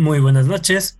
[0.00, 0.98] Muy buenas noches.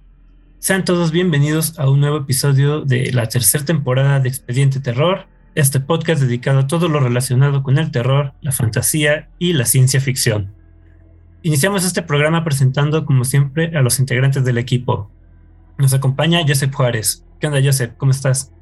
[0.58, 5.24] Sean todos bienvenidos a un nuevo episodio de la tercera temporada de Expediente Terror,
[5.54, 10.02] este podcast dedicado a todo lo relacionado con el terror, la fantasía y la ciencia
[10.02, 10.52] ficción.
[11.40, 15.10] Iniciamos este programa presentando, como siempre, a los integrantes del equipo.
[15.78, 17.24] Nos acompaña Joseph Juárez.
[17.40, 17.94] ¿Qué onda, Joseph?
[17.96, 18.52] ¿Cómo estás?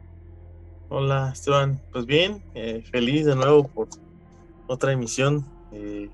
[0.88, 1.80] Hola, Esteban.
[1.90, 3.88] Pues bien, eh, feliz de nuevo por
[4.68, 5.44] otra emisión.
[5.72, 6.10] Eh,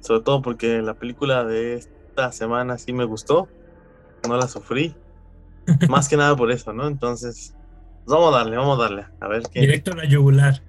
[0.00, 3.48] sobre todo porque la película de esta semana sí me gustó.
[4.28, 4.94] No la sufrí.
[5.88, 6.86] Más que nada por eso, ¿no?
[6.86, 7.54] Entonces,
[8.04, 9.06] pues vamos a darle, vamos a darle.
[9.20, 9.60] A ver qué.
[9.60, 10.62] Directo a la yugular.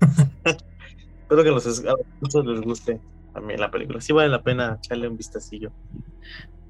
[0.44, 3.00] Espero que a los, a les guste
[3.34, 4.00] también la película.
[4.00, 5.70] Sí vale la pena echarle un vistacillo.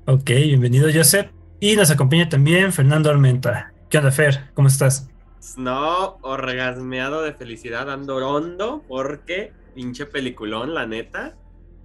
[0.07, 1.31] Ok, bienvenido, Joseph.
[1.61, 3.73] Y nos acompaña también Fernando Armenta.
[3.89, 4.51] ¿Qué onda, Fer?
[4.55, 5.09] ¿Cómo estás?
[5.57, 11.37] No, orgasmeado de felicidad, ando rondo, porque pinche peliculón, la neta.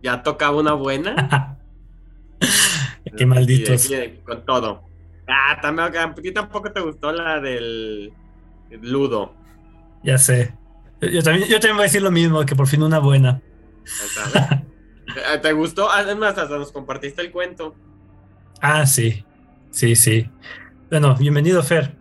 [0.02, 1.60] Ya tocaba una buena.
[3.18, 3.90] Qué malditos.
[3.90, 4.90] Y y con todo.
[5.28, 8.12] Ah, también, a ti tampoco te gustó la del
[8.82, 9.36] Ludo.
[10.04, 10.54] Ya sé.
[11.02, 13.42] Yo también, yo también voy a decir lo mismo, que por fin una buena.
[13.86, 15.90] Eh, ¿Te gustó?
[15.90, 17.76] Además, hasta nos compartiste el cuento.
[18.62, 19.26] Ah, sí.
[19.72, 20.30] Sí, sí.
[20.90, 21.96] Bueno, bienvenido, Fer.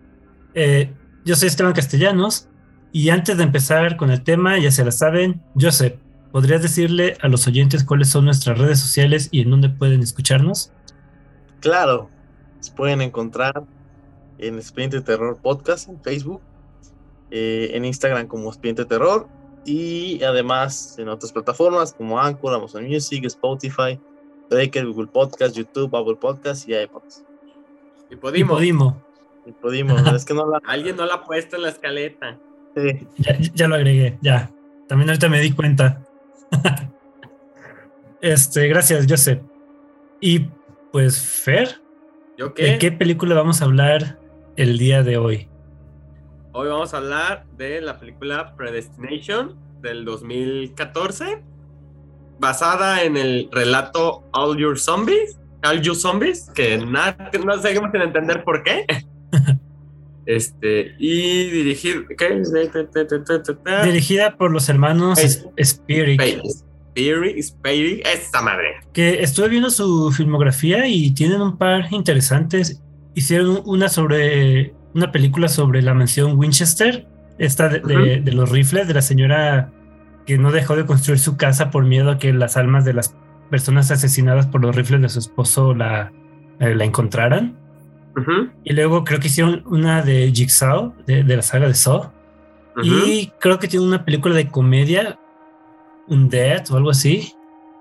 [0.53, 0.93] Eh,
[1.25, 2.47] yo soy Esteban Castellanos
[2.91, 5.95] y antes de empezar con el tema, ya se la saben, Joseph,
[6.33, 10.71] ¿podrías decirle a los oyentes cuáles son nuestras redes sociales y en dónde pueden escucharnos?
[11.59, 12.09] Claro,
[12.59, 13.63] se pueden encontrar
[14.39, 16.41] en Expediente Terror Podcast en Facebook,
[17.29, 19.27] eh, en Instagram como Expediente Terror
[19.63, 23.99] y además en otras plataformas como Anchor, Amazon Music, Spotify,
[24.49, 27.23] Breaker, Google Podcast, YouTube, Apple Podcast y iPods.
[28.09, 28.55] Y Y Podimo.
[28.55, 29.03] Podimo.
[29.45, 30.59] Y pudimos, es que no la...
[30.65, 32.39] Alguien no la ha puesto en la escaleta.
[32.75, 33.07] sí.
[33.17, 34.49] Ya, ya lo agregué, ya.
[34.87, 36.01] También ahorita me di cuenta.
[38.21, 39.41] este, gracias, Joseph.
[40.19, 40.47] Y
[40.91, 41.81] pues, Fer,
[42.37, 42.77] ¿Yo ¿de qué?
[42.79, 44.19] qué película vamos a hablar
[44.55, 45.49] el día de hoy?
[46.53, 51.43] Hoy vamos a hablar de la película Predestination del 2014,
[52.39, 58.01] basada en el relato All Your Zombies, All You Zombies, que nada, no seguimos sin
[58.01, 58.85] entender por qué.
[60.25, 62.41] Este, y dirigir, ¿qué?
[63.85, 65.19] Dirigida por los hermanos.
[65.57, 66.21] Spirit.
[66.95, 68.67] Spiri, Spiri, esta madre.
[68.93, 72.81] que estuve viendo su filmografía y tienen un par interesantes.
[73.15, 77.07] Hicieron una sobre una película sobre la mansión Winchester,
[77.39, 79.71] esta de, de- de los rifles, de la señora
[80.27, 83.15] que no dejó de construir su casa por miedo a que las almas de las
[83.49, 86.11] personas asesinadas por los rifles de su esposo la,
[86.59, 87.57] eh, la encontraran.
[88.63, 92.11] Y luego creo que hicieron una de Jigsaw, de, de la saga de Saw.
[92.77, 92.85] ujú.
[93.05, 95.17] Y creo que tiene una película de comedia,
[96.07, 97.33] un Dead o algo así,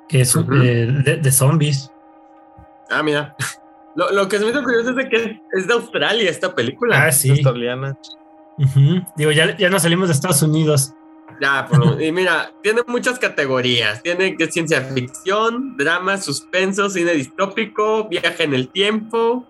[0.09, 0.55] que es un- Ujú.
[0.63, 1.91] de, de- de zombies.
[2.91, 3.35] Ah, mira.
[3.95, 7.05] Lo, lo que se me hizo curioso es de que es de Australia esta película.
[7.05, 7.29] Ah, sí.
[7.29, 7.95] Australiana.
[9.17, 10.95] Digo, ya, ya nos salimos de Estados Unidos.
[11.41, 14.03] Ya, por y mira, tiene muchas categorías.
[14.03, 19.47] Tiene que ciencia ficción, drama, suspenso, cine distópico, viaje en el tiempo,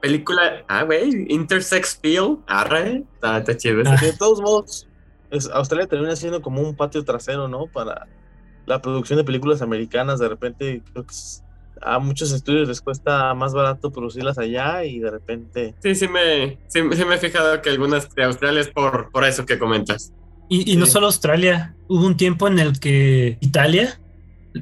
[0.00, 3.82] película, ah, güey, intersex feel, arre, está, está chido.
[3.86, 3.96] Ah.
[4.00, 4.86] De todos modos,
[5.30, 7.66] es- Australia termina siendo como un patio trasero, ¿no?
[7.66, 8.06] Para
[8.66, 10.18] la producción de películas americanas.
[10.18, 11.42] De repente, creo que es-
[11.80, 15.74] a muchos estudios les cuesta más barato producirlas allá y de repente.
[15.80, 19.24] Sí, sí me, sí, sí me he fijado que algunas de Australia es por, por
[19.24, 20.12] eso que comentas.
[20.48, 24.00] Y, y no solo Australia, hubo un tiempo en el que Italia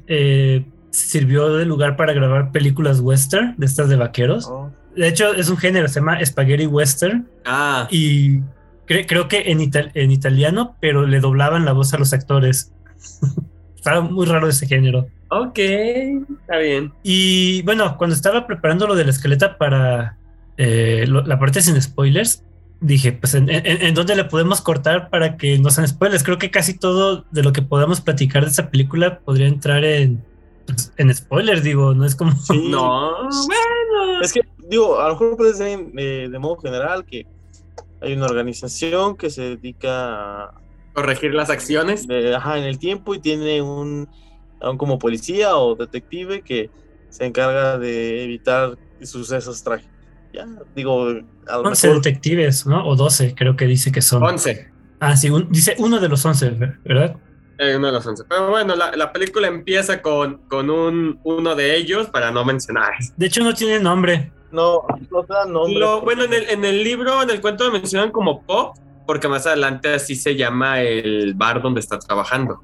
[0.08, 4.46] eh, sirvió de lugar para grabar películas western, de estas de vaqueros.
[4.48, 7.28] oh, De hecho, es un género, se llama spaghetti western.
[7.44, 8.38] Ah, Y
[8.86, 9.60] cre- creo que en,
[9.94, 12.72] en italiano, pero le doblaban la voz a los actores.
[13.76, 15.06] Estaba muy raro ese género.
[15.30, 16.92] ok, está bien.
[17.02, 20.16] Y bueno, cuando estaba preparando lo de la escaleta para
[20.56, 22.42] eh, lo- la parte sin spoilers,
[22.80, 26.24] dije, pues ¿en, en, en dónde le podemos cortar para que no sean spoilers?
[26.24, 30.24] Creo que casi todo de lo que podamos platicar de esa película podría entrar en,
[30.66, 32.32] pues, en spoilers, digo, no es como...
[32.32, 32.58] sí.
[32.70, 33.62] No, bueno.
[34.22, 37.26] Es que, digo, a lo mejor puede ser eh, de modo general que
[38.00, 40.54] hay una organización que se dedica a
[40.92, 42.06] Corregir las acciones.
[42.06, 44.08] de- ajá, en el tiempo y tiene un,
[44.60, 46.70] a un como policía o detective que
[47.10, 49.92] se encarga de evitar sucesos trágicos.
[50.32, 51.08] Ya, digo,
[51.48, 52.86] a lo 11 mejor detectives, ¿no?
[52.86, 54.22] O 12, creo que dice que son.
[54.22, 54.68] 11.
[55.00, 56.50] Ah, sí, un- dice uno de los 11,
[56.84, 57.16] ¿verdad?
[57.58, 58.24] Eh, uno de los 11.
[58.28, 62.92] Pero bueno, la, la película empieza con, con un, uno de ellos, para no mencionar.
[63.16, 64.30] De hecho, no tiene nombre.
[64.52, 65.78] no, no dan nombre.
[65.78, 68.76] Lo, bueno, en el, en el libro, en el cuento lo mencionan como Pop,
[69.06, 72.62] porque más adelante así se llama el bar donde está trabajando.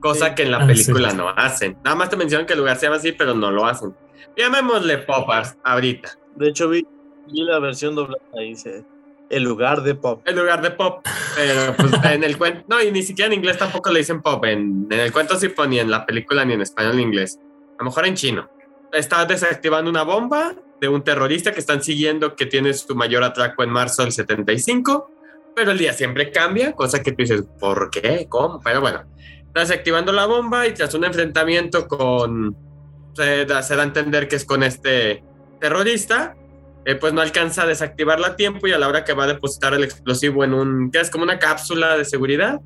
[0.00, 0.34] Cosa Sí.
[0.34, 1.16] que en la Ah, película sí.
[1.16, 1.76] no hacen.
[1.84, 3.94] Nada más te mencionan que el lugar se llama así, pero no lo hacen.
[4.36, 6.10] Llamémosle Poppers ahorita.
[6.36, 6.84] De hecho, vi,
[7.30, 8.84] vi la versión doblada y dice
[9.32, 10.22] el lugar de pop.
[10.26, 11.04] En lugar de pop.
[11.34, 14.44] Pero pues en el cuento, no, y ni siquiera en inglés tampoco le dicen pop.
[14.44, 17.08] En, en el cuento sí fue ni en la película ni en español ni en
[17.08, 17.38] inglés.
[17.78, 18.48] A lo mejor en chino.
[18.92, 23.62] Está desactivando una bomba de un terrorista que están siguiendo que tiene su mayor atraco
[23.62, 25.10] en marzo del 75.
[25.56, 28.26] Pero el día siempre cambia, cosa que tú dices, ¿por qué?
[28.28, 28.60] ¿Cómo?
[28.62, 29.04] Pero bueno,
[29.46, 32.56] está desactivando la bomba y tras un enfrentamiento con.
[33.14, 35.22] Se da, se da a entender que es con este
[35.60, 36.34] terrorista
[36.84, 39.28] eh, pues no alcanza a desactivarla a tiempo y a la hora que va a
[39.28, 42.60] depositar el explosivo en un, que es como una cápsula de seguridad,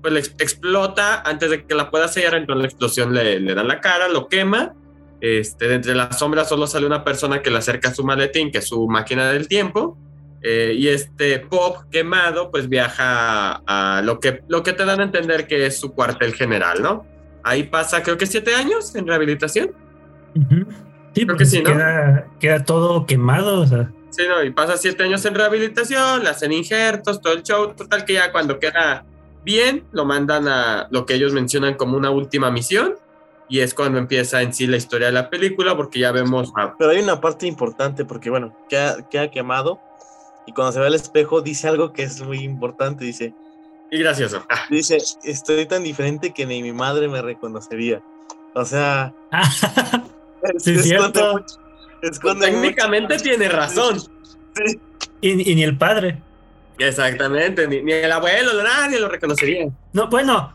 [0.00, 3.54] pues le ex- explota antes de que la pueda sellar, entonces la explosión le, le
[3.54, 4.74] da la cara, lo quema,
[5.20, 8.58] este, de entre las sombras solo sale una persona que le acerca su maletín, que
[8.58, 9.96] es su máquina del tiempo,
[10.42, 15.04] eh, y este Pop quemado pues viaja a, lo, que, lo que te dan a
[15.04, 17.06] entender que es su cuartel general, ¿no?
[17.44, 19.72] Ahí pasa creo que siete años en rehabilitación.
[20.34, 20.66] Ujú.
[21.14, 21.70] Sí, porque sí, ¿no?
[21.70, 23.60] queda, queda todo quemado.
[23.60, 27.42] O sea, Sí, no, y pasa siete años en rehabilitación, le hacen injertos, todo el
[27.42, 29.06] show, total que ya cuando queda
[29.42, 32.96] bien, lo mandan a lo que ellos mencionan como una última misión,
[33.48, 36.76] y es cuando empieza en sí la historia de la película, porque ya vemos a...
[36.76, 39.80] Pero hay una parte importante porque, bueno, queda, queda quemado
[40.46, 43.04] y cuando se ve al espejo dice algo que es muy importante.
[43.04, 43.34] Dice,
[43.90, 44.44] Y gracioso.
[44.48, 48.02] Ah, dice, estoy tan diferente que ni mi madre me reconocería.
[48.54, 49.14] O sea,
[50.58, 51.32] Sí, es esconde cierto.
[51.32, 51.58] mucho-
[52.02, 53.24] esconde técnicamente mucho.
[53.24, 54.00] tiene razón.
[54.00, 54.80] Sí.
[55.20, 56.20] y, y ni el padre.
[56.78, 59.68] Exactamente, ni, ni el abuelo, nadie lo reconocería.
[59.92, 60.54] No, bueno,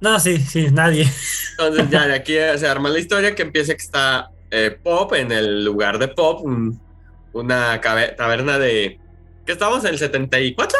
[0.00, 1.06] no, sí, sí, nadie.
[1.52, 5.30] Entonces ya de aquí se arma la historia que empieza que está eh, Pop en
[5.30, 6.80] el lugar de Pop, un-
[7.32, 8.98] una taberna de...
[9.46, 9.84] ¿Qué estamos?
[9.84, 10.76] ¿En el 74?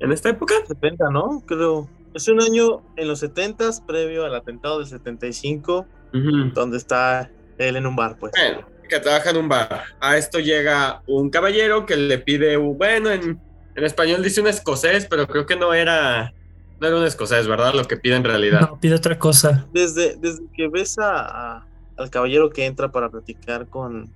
[0.00, 0.54] ¿En esta época?
[0.66, 1.42] 70, ¿no?
[1.46, 1.88] Creo.
[2.14, 6.50] Es un año en los 70s, previo al atentado del 75, Ujú.
[6.54, 7.30] donde está
[7.68, 8.32] él en un bar, pues.
[8.34, 9.84] Bueno, que trabaja en un bar.
[10.00, 13.42] A esto llega un caballero que le pide, bueno, en,
[13.74, 16.32] en español dice un escocés, pero creo que no era,
[16.80, 17.74] no era un escocés, ¿verdad?
[17.74, 18.60] Lo que pide en realidad.
[18.62, 19.68] No, pide otra cosa.
[19.72, 21.66] Desde, desde que ves a, a-
[21.96, 24.14] al caballero que entra para platicar con,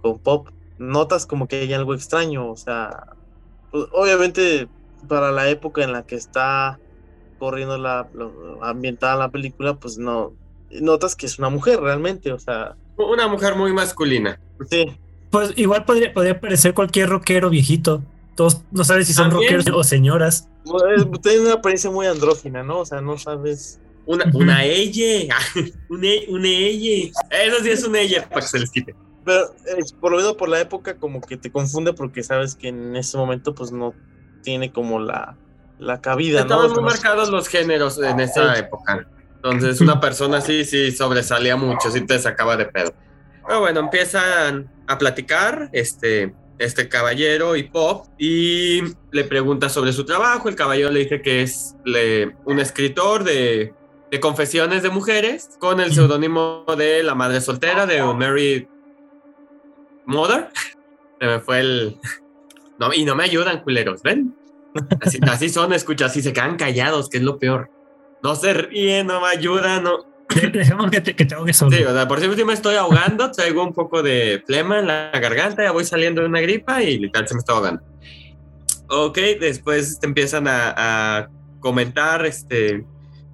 [0.00, 2.50] con Pop, notas como que hay algo extraño.
[2.50, 2.90] O sea,
[3.70, 4.70] pues, obviamente
[5.08, 6.80] para la época en la que está
[7.38, 10.36] corriendo la, lo- ambientada la película, pues no
[10.70, 12.32] notas que es una mujer realmente.
[12.32, 14.38] O sea, Una mujer muy masculina.
[14.70, 14.84] sí,
[15.30, 18.02] Pues igual podría, podría parecer cualquier rockero viejito.
[18.36, 19.52] Todos no sabes si son También.
[19.54, 20.48] rockeros o señoras.
[20.64, 22.80] pues, tiene una apariencia muy andrógina, ¿no?
[22.80, 23.78] O sea, no sabes.
[24.06, 25.34] Una, una ella.
[25.88, 27.10] un, e- un ella.
[27.30, 28.94] Eso sí es un ella para que se les quite.
[29.24, 32.68] Pero eh, por lo menos por la época como que te confunde porque sabes que
[32.68, 33.94] en ese momento pues no
[34.42, 35.36] tiene como la,
[35.78, 36.44] la cabida, ¿no?
[36.46, 39.06] Estaban O sea, muy no- marcados los géneros en esa época.
[39.44, 42.94] Entonces, una persona así, sí sobresalía mucho, sí te sacaba de pedo.
[43.46, 50.04] Pero bueno, empiezan a platicar este, este caballero y Pop y le pregunta sobre su
[50.04, 50.48] trabajo.
[50.48, 53.74] El caballero le dice que es le- un escritor de,
[54.12, 58.68] de confesiones de mujeres con el seudónimo de la madre soltera de Mary
[60.06, 60.50] Mother.
[61.20, 61.98] Se me fue el.
[62.78, 64.34] No, y no me ayudan, culeros, ¿ven?
[65.00, 67.70] Así, así son, escucha, así se quedan callados, que es lo peor.
[68.22, 70.04] No se ríen, no me ayudan, no.
[70.34, 71.76] De- Dejemos que te, que te ahogues solo.
[71.76, 75.10] Sí, o sea, por cierto, me estoy ahogando, traigo un poco de flema en la
[75.12, 77.82] garganta, ya voy saliendo de una gripa y literal se me está ahogando.
[78.88, 80.74] Ok, después te empiezan a,
[81.18, 81.28] a
[81.60, 82.84] comentar este,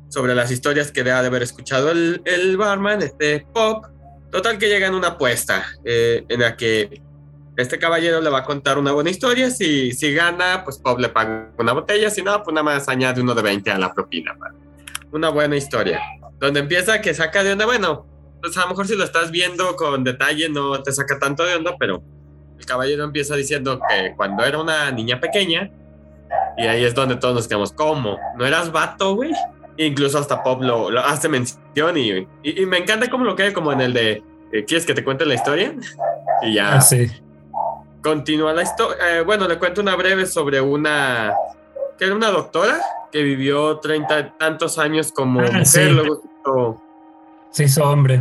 [0.08, 3.86] sobre las historias que debe de haber escuchado el, el barman, este Pop.
[4.30, 7.00] Total que llega en una apuesta eh, en la que
[7.56, 9.50] este caballero le va a contar una buena historia.
[9.50, 12.10] Si, si gana, pues Pop le paga una botella.
[12.10, 14.36] Si no, pues nada más añade uno de 20 a la propina.
[15.12, 16.00] Una buena historia.
[16.38, 18.06] Donde empieza que saca de onda, bueno,
[18.42, 21.56] pues a lo mejor si lo estás viendo con detalle no te saca tanto de
[21.56, 22.02] onda, pero
[22.58, 25.70] el caballero empieza diciendo que cuando era una niña pequeña,
[26.56, 28.18] y ahí es donde todos nos quedamos, ¿cómo?
[28.36, 29.32] ¿No eras vato, güey?
[29.76, 32.10] Incluso hasta Pop lo, lo hace mención y,
[32.42, 34.22] y, y me encanta cómo lo queda como en el de,
[34.52, 35.74] eh, ¿quieres que te cuente la historia?
[36.42, 37.06] Y ya Ah, sí.
[38.02, 39.22] continúa la historia.
[39.24, 41.32] bueno, le cuento una breve sobre una
[41.98, 42.80] que era una doctora
[43.12, 45.88] que vivió treinta tantos años como Ah, mujer, sí.
[45.90, 46.82] luego hizo,
[47.50, 48.20] Se hizo hombre.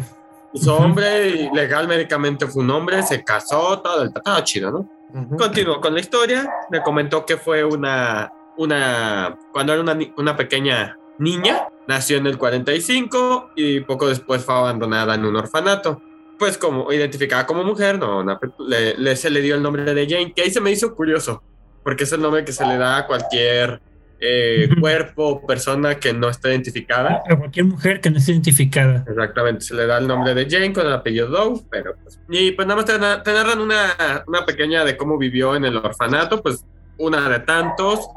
[0.53, 0.83] hizo Ujú.
[0.83, 4.89] hombre y legal médicamente fue un hombre, se casó, todo, el- todo chido, ¿no?
[5.13, 5.37] Ujú.
[5.37, 10.97] Continuó con la historia, me comentó que fue una, una, cuando era una, una pequeña
[11.19, 16.01] niña, nació en el 45 y poco después fue abandonada en un orfanato.
[16.39, 20.07] Pues como identificada como mujer, no, una le, le- se le dio el nombre de
[20.07, 21.41] Jane, que ahí se me hizo curioso,
[21.87, 23.79] porque es el nombre que se le da a cualquier
[24.19, 27.21] eh, cuerpo o persona que no está identificada.
[27.29, 29.05] A cualquier mujer que no esté identificada.
[29.07, 32.51] Exactamente, se le da el nombre de Jane con el apellido Doe, pero pues, y
[32.51, 35.77] pues nada más te, na- te narran una, una pequeña de cómo vivió en el
[35.77, 36.65] orfanato, pues
[36.97, 38.09] una de tantos,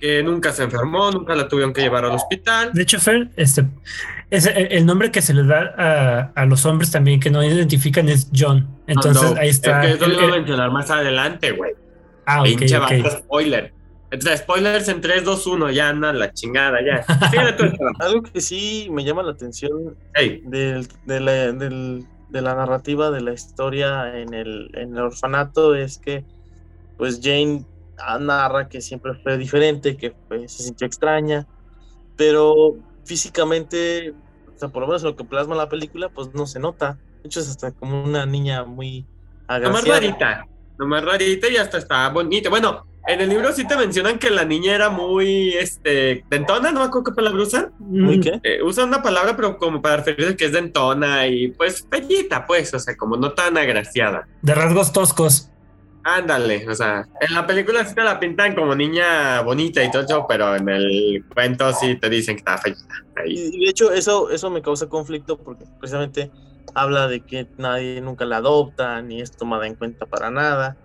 [0.00, 2.72] que nunca se enfermó, nunca la tuvieron que llevar al hospital.
[2.72, 3.64] De hecho, Fer, este,
[4.30, 7.44] es el, el nombre que se le da a, a los hombres también que no
[7.44, 8.66] identifican es John.
[8.88, 9.84] Entonces No, ahí está.
[9.84, 11.72] Es que eso el- lo iba a mencionar más adelante, güey.
[12.26, 12.82] Ah, ok, Pinche ok.
[12.82, 13.72] vato spoiler.
[14.10, 17.04] Entonces, spoilers en 3, 2, 1, ya anda la chingada, ya.
[17.98, 23.10] Algo que sí me llama la atención Ey, del- de, la, del- de la narrativa
[23.10, 26.24] de la historia en el, en el orfanato es que
[26.96, 27.64] pues Jane
[28.20, 31.46] narra que siempre fue diferente, que pues, se sintió extraña,
[32.16, 34.10] pero físicamente,
[34.54, 36.98] o sea, por lo menos lo que plasma la película, pues no se nota.
[37.22, 39.06] De hecho, es hasta como una niña muy
[39.48, 40.00] agraciada.
[40.00, 40.46] rarita.
[40.78, 42.50] Nomás rarita y hasta está bonita.
[42.50, 46.80] Bueno, en el libro sí te mencionan que la niña era muy, este, dentona, no
[46.80, 47.72] me acuerdo qué palabra usan.
[47.78, 48.40] ¿Muy qué?
[48.42, 52.72] Eh, usan una palabra, pero como para referirse que es dentona y pues bellita, pues,
[52.72, 54.26] o sea, como no tan agraciada.
[54.40, 55.50] De rasgos toscos.
[56.02, 60.02] Ándale, o sea, en la película sí te la pintan como niña bonita y todo
[60.02, 62.80] eso, pero en el cuento sí te dicen que está feita.
[63.16, 63.32] Ahí.
[63.32, 66.30] Y de hecho, eso, eso me causa conflicto porque precisamente
[66.74, 70.76] habla de que nadie nunca la adopta ni es tomada en cuenta para nada.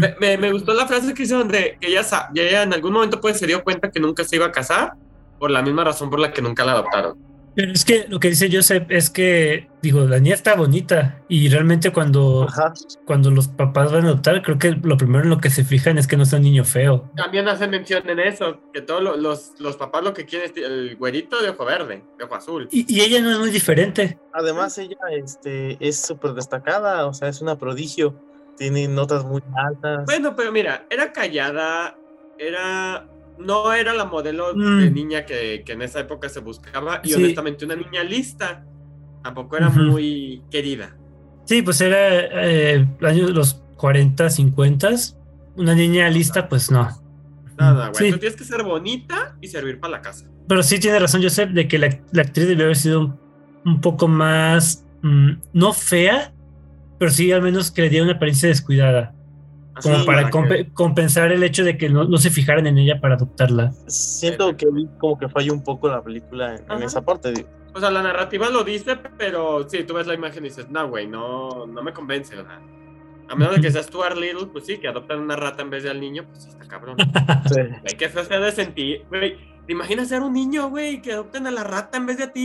[0.00, 2.02] Me, me- me gustó la frase que hizo donde que ella,
[2.34, 4.94] ella en algún momento pues se dio cuenta que nunca se iba a casar
[5.38, 7.18] por la misma razón por la que nunca la adoptaron.
[7.56, 11.48] Pero es que lo que dice Joseph es que, digo, la niña está bonita y
[11.48, 12.74] realmente cuando, Ajá.
[13.06, 15.96] cuando los papás van a adoptar, creo que lo primero en lo que se fijan
[15.96, 17.10] es que no sea un niño feo.
[17.16, 20.62] También hacen mención en eso, que todos lo- los, los papás lo que quieren es
[20.62, 22.68] el güerito de ojo verde, de ojo azul.
[22.70, 24.18] Y, y ella no es muy diferente.
[24.34, 28.20] Además, ella este, es súper destacada, o sea, es una prodigio.
[28.58, 30.04] Tiene notas muy altas.
[30.04, 31.96] Bueno, pero mira, era callada,
[32.38, 33.08] era...
[33.38, 34.80] No era la modelo Mm.
[34.80, 37.14] de niña que, que en esa época se buscaba y Sí.
[37.14, 38.64] honestamente una niña lista.
[39.22, 40.96] Tampoco era muy querida.
[41.46, 41.98] Sí, pues era
[42.44, 44.90] eh, años de los 40, 50.
[45.56, 46.88] Una niña lista, pues no.
[47.58, 48.04] Nada, güey.
[48.06, 48.12] Sí.
[48.12, 50.26] Tú tienes que ser bonita y servir para la casa.
[50.48, 53.18] Pero sí tiene razón Joseph de que la, la actriz debió haber sido un,
[53.64, 56.32] un poco más, mm, no fea,
[56.98, 59.14] pero sí al menos que le diera una apariencia descuidada,
[59.76, 63.00] Así, como para que- compensar el hecho de que no, no se fijaran en ella
[63.00, 63.72] para adoptarla.
[63.86, 67.32] Siento que vi como que falló un poco la película en, esa parte.
[67.32, 67.48] digo.
[67.74, 70.88] O sea, la narrativa lo dice, pero sí, tú ves la imagen y dices, no,
[70.88, 72.34] güey, no, no me convence.
[72.38, 72.58] O sea,
[73.28, 75.82] a menos de que seas Stuart Little, pues sí, que adoptan una rata en vez
[75.82, 76.96] de al niño, pues sí, está cabrón.
[77.50, 79.36] Güey, qué feo se de sentir, güey.
[79.66, 82.32] ¿Te imaginas ser un niño, güey, que adopten a la rata en vez de a
[82.32, 82.44] ti?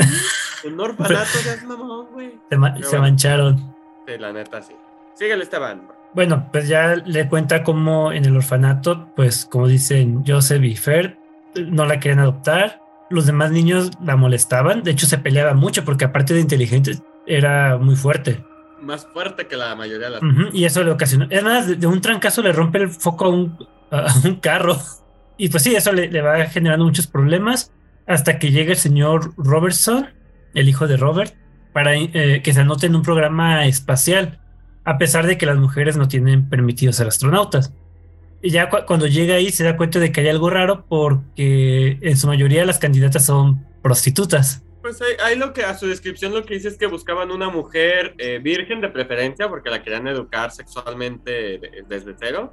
[0.64, 2.34] En un orfanato, ya es mamón, güey.
[2.50, 3.04] Se, ma- Pero se bueno.
[3.12, 3.76] mancharon.
[4.08, 4.74] Sí, la neta, sí.
[5.14, 5.88] Síguele, Esteban.
[6.14, 11.18] Bueno, pues ya le cuenta cómo en el orfanato, pues como dicen Joseph y Fer,
[11.56, 12.82] no la querían adoptar.
[13.10, 14.84] Los demás niños la molestaban.
[14.84, 18.44] De hecho, se peleaba mucho porque aparte de inteligente, era muy fuerte.
[18.82, 20.24] Más fuerte que la mayoría de las...
[20.24, 21.28] Ujú, y eso le ocasionó.
[21.30, 23.58] Es más, de, de un trancazo le rompe el foco a un,
[23.92, 24.78] a un carro.
[25.38, 27.72] Y pues sí, eso le, le va generando muchos problemas
[28.08, 30.08] hasta que llega el señor Robertson,
[30.54, 31.34] el hijo de Robert,
[31.74, 34.40] para eh, que se anote en un programa espacial,
[34.84, 37.74] a pesar de que las mujeres no tienen permitido ser astronautas.
[38.42, 41.98] Y ya cu- cuando llega ahí se da cuenta de que hay algo raro porque
[42.02, 44.64] en su mayoría las candidatas son prostitutas.
[44.82, 47.50] Pues ahí, ahí lo que a su descripción lo que dice es que buscaban una
[47.50, 52.52] mujer eh, virgen de preferencia porque la querían educar sexualmente de- desde cero.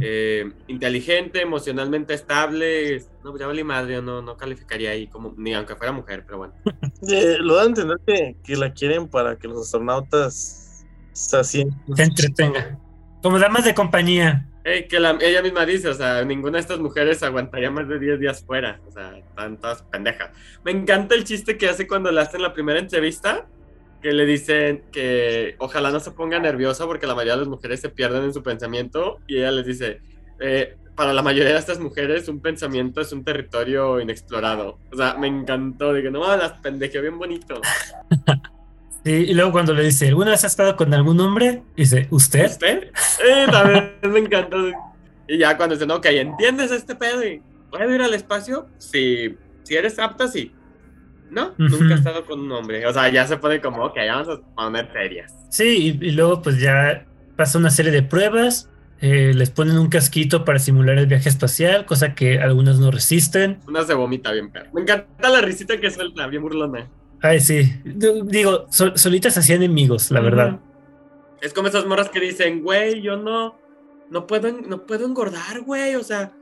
[0.00, 3.04] Eh, inteligente, emocionalmente estable.
[3.22, 6.38] No, ya valí madre, yo no, no calificaría ahí como, ni aunque fuera mujer, pero
[6.38, 6.54] bueno.
[7.08, 10.59] Eh, lo dan a entender que, que la quieren para que los astronautas
[11.12, 12.78] se asien- Se entretenga.
[13.22, 14.46] Como damas de compañía.
[14.64, 17.98] Ey, que la- ella misma dice, o sea, ninguna de estas mujeres aguantaría más de
[17.98, 18.80] 10 días fuera.
[18.88, 20.30] O sea, están todas pendejas.
[20.64, 23.46] Me encanta el chiste que hace cuando le hacen la primera entrevista,
[24.02, 27.80] que le dicen que ojalá no se ponga nerviosa porque la mayoría de las mujeres
[27.80, 30.00] se pierden en su pensamiento y ella les dice,
[30.40, 34.78] eh, para la mayoría de estas mujeres un pensamiento es un territorio inexplorado.
[34.92, 37.60] O sea, me encantó, digo, no, las pendejeó bien bonito.
[39.04, 41.62] Sí, y luego cuando le dice, ¿alguna vez has estado con algún hombre?
[41.76, 42.46] Dice, ¿usted?
[42.46, 42.90] ¿Usted?
[43.26, 44.58] Eh, también me encantó.
[45.26, 47.24] Y ya cuando dicen, ok, ¿entiendes este pedo?
[47.26, 48.68] Y, ¿Puedo ir al espacio?
[48.78, 50.52] Si, si eres apta, sí.
[51.30, 51.50] ¿No?
[51.50, 51.62] Ujú.
[51.68, 52.84] Nunca he estado con un hombre.
[52.86, 55.32] O sea, ya se pone como, ok, vamos a poner serias.
[55.48, 58.68] Sí, y, y luego pues ya pasa una serie de pruebas,
[59.00, 63.60] eh, les ponen un casquito para simular el viaje espacial, cosa que algunos no resisten.
[63.66, 64.70] Una se vomita bien perro.
[64.74, 66.90] Me encanta la risita que suelta, bien burlona.
[67.22, 70.58] Ay, sí, digo, sol- solitas hacían enemigos, la verdad.
[71.40, 73.58] Es como esas morras que dicen, güey, yo no,
[74.10, 75.96] no puedo, no puedo engordar, güey.
[75.96, 76.32] O sea,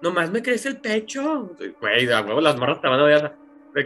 [0.00, 1.50] nomás me crece el pecho.
[1.80, 3.36] Güey, a huevo las morras te van a odiar.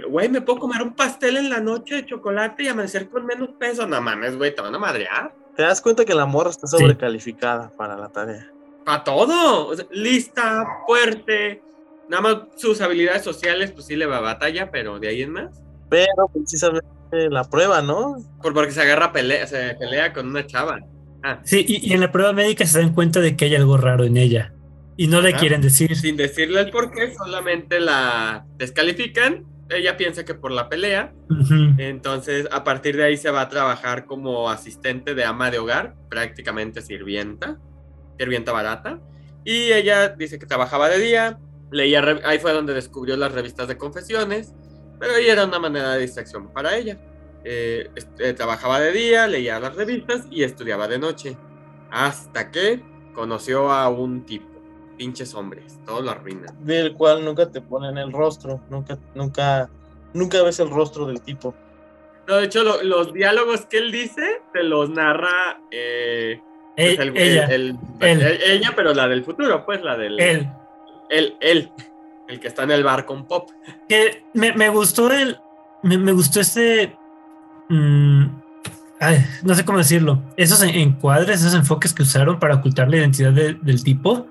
[0.08, 3.50] Güey, me puedo comer un pastel en la noche de chocolate y amanecer con menos
[3.58, 3.86] peso.
[3.86, 5.34] No mames, güey, te van a madrear.
[5.56, 8.50] Te das cuenta que la morra está sobrecalificada para la tarea.
[8.84, 9.68] Para todo.
[9.68, 11.62] O sea, lista, fuerte.
[12.08, 15.32] Nada más sus habilidades sociales, pues sí le va a batalla, pero de ahí en
[15.32, 15.62] más.
[15.90, 16.86] Pero precisamente
[17.30, 18.16] la prueba, ¿no?
[18.42, 20.80] Por, porque se agarra pelea, se pelea con una chava.
[21.22, 23.76] Ah, Sí, y, y en la prueba médica se dan cuenta de que hay algo
[23.76, 24.52] raro en ella.
[24.96, 25.38] Y no le Ajá.
[25.38, 25.94] quieren decir.
[25.96, 29.44] sin decirle el por qué, solamente la descalifican.
[29.70, 31.12] Ella piensa que por la pelea.
[31.30, 31.74] Ujú.
[31.78, 35.94] Entonces, a partir de ahí se va a trabajar como asistente de ama de hogar,
[36.08, 37.58] prácticamente sirvienta,
[38.18, 38.98] sirvienta barata.
[39.44, 41.38] Y ella dice que trabajaba de día,
[41.70, 44.52] leía, ahí fue donde descubrió las revistas de confesiones,
[44.98, 46.98] pero ahí era una manera de distracción para ella.
[47.44, 51.36] Eh, eh, trabajaba de día, leía las revistas y estudiaba de noche.
[51.90, 52.82] Hasta que
[53.14, 54.46] conoció a un tipo,
[54.96, 56.54] pinches hombres, todo lo arruinan.
[56.64, 59.70] Del cual nunca te ponen el rostro, nunca, nunca,
[60.12, 61.54] nunca ves el rostro del tipo.
[62.26, 66.40] No, de hecho, lo- los diálogos que él dice te los narra eh,
[66.76, 70.20] pues, el- ella, el- el- ella, pero la del futuro, pues la del.
[70.20, 70.48] él.
[71.10, 71.72] Él, él,
[72.28, 73.50] el que está en el bar con Pop.
[73.88, 75.36] Que me, me gustó el.
[75.82, 76.96] Me, me gustó este.
[77.68, 78.24] mm,
[79.44, 80.22] no sé cómo decirlo.
[80.36, 84.26] Esos en- encuadres, esos enfoques que usaron para ocultar la identidad de- del tipo.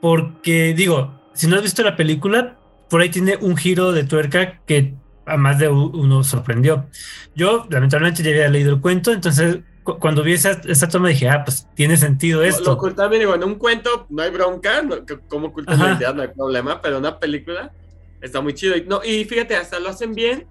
[0.00, 2.56] Porque, digo, si no has visto la película,
[2.90, 4.94] por ahí tiene un giro de tuerca que
[5.26, 6.86] a más de uno sorprendió.
[7.34, 11.44] Yo, lamentablemente, ya había leído el cuento, entonces cuando vi esa, esa toma dije, ah,
[11.44, 12.64] pues tiene sentido esto.
[12.64, 14.96] lo ocultan digo, en un cuento no hay bronca, no,
[15.28, 17.70] como ocultan la identidad no hay problema, pero en una película
[18.20, 18.76] está muy chido.
[18.76, 20.46] Y, no, y fíjate, hasta lo hacen bien,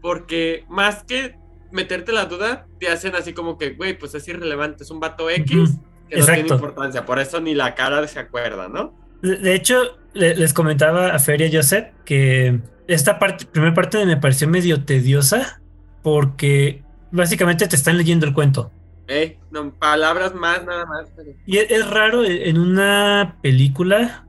[0.00, 1.36] porque más que
[1.70, 5.30] meterte la duda, te hacen así como que, güey, pues es irrelevante, es un vato
[5.30, 5.56] X.
[5.56, 6.54] Ujú, Que no tiene exacto.
[6.56, 8.94] importancia, por eso ni la cara se acuerda, ¿no?
[9.22, 14.48] De, hecho, le- les comentaba a Feria Joseph que esta parte, primera parte me pareció
[14.48, 15.62] medio tediosa
[16.02, 16.81] porque
[17.12, 18.70] básicamente te están leyendo el cuento.
[19.08, 21.06] Eh, no, palabras más, nada más.
[21.16, 24.24] pero- Y es, es raro en una película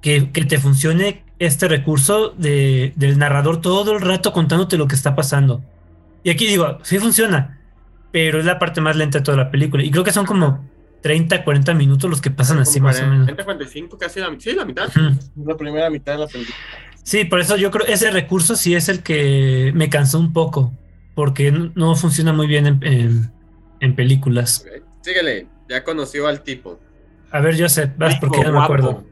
[0.00, 4.94] que, que te funcione este recurso de, del narrador todo el rato contándote lo que
[4.94, 5.62] está pasando.
[6.24, 7.58] Y aquí digo, sí funciona,
[8.12, 9.82] pero es la parte más lenta de toda la película.
[9.84, 10.64] Y creo que son como
[11.02, 13.24] 30, 40 minutos los que pasan así como más o menos.
[13.26, 14.88] 40, 45, casi la, sí, la mitad.
[15.44, 16.56] La primera mitad de la película.
[17.02, 20.72] Sí, por eso yo creo ese recurso sí es el que me cansó un poco,
[21.18, 23.32] porque no, funciona muy bien en, en-
[23.80, 24.64] en películas.
[25.02, 26.80] Síguele, ya conoció al tipo.
[27.32, 29.04] A ver, Joseph, vas porque Rico, no me acuerdo.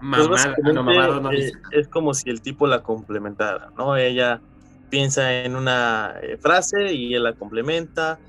[0.00, 3.96] Mamada, ah, básicamente, no, mamado no eh, es como si el tipo la complementara, ¿no?
[3.96, 4.40] Ella
[4.88, 8.20] piensa en una eh, frase y él la complementa.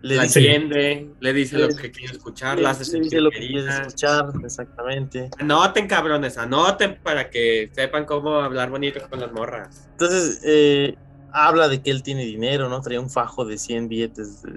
[0.00, 3.20] Le la dice, entiende, le dice lo que quiere escuchar, le- la hace le dice
[3.20, 5.30] lo que quiere escuchar, exactamente.
[5.38, 9.88] Anoten, cabrones, anoten para que sepan cómo hablar bonito con las morras.
[9.92, 10.96] Entonces, eh,
[11.32, 12.80] habla de que él tiene dinero, ¿no?
[12.80, 14.42] Traía un fajo de 100 billetes.
[14.42, 14.50] De,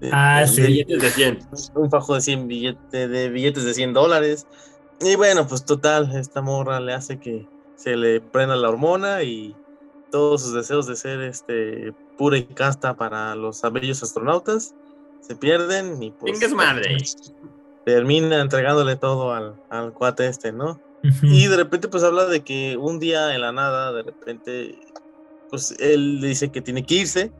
[0.00, 0.60] de- Ah, de- sí.
[0.62, 1.38] de- Billetes de 100.
[1.74, 4.46] un fajo de 100 billetes de, billetes de 100 dólares.
[5.00, 9.54] Y bueno, pues total, esta morra le hace que se le prenda la hormona y
[10.10, 14.74] todos sus deseos de ser este pura y casta para los bellos astronautas
[15.20, 16.96] se pierden y pues madre.
[17.84, 20.80] termina entregándole todo al, al cuate este, ¿no?
[21.04, 21.26] Ujú.
[21.26, 24.78] Y de repente pues habla de que un día en la nada, de repente,
[25.52, 27.30] pues él le dice que tiene que irse,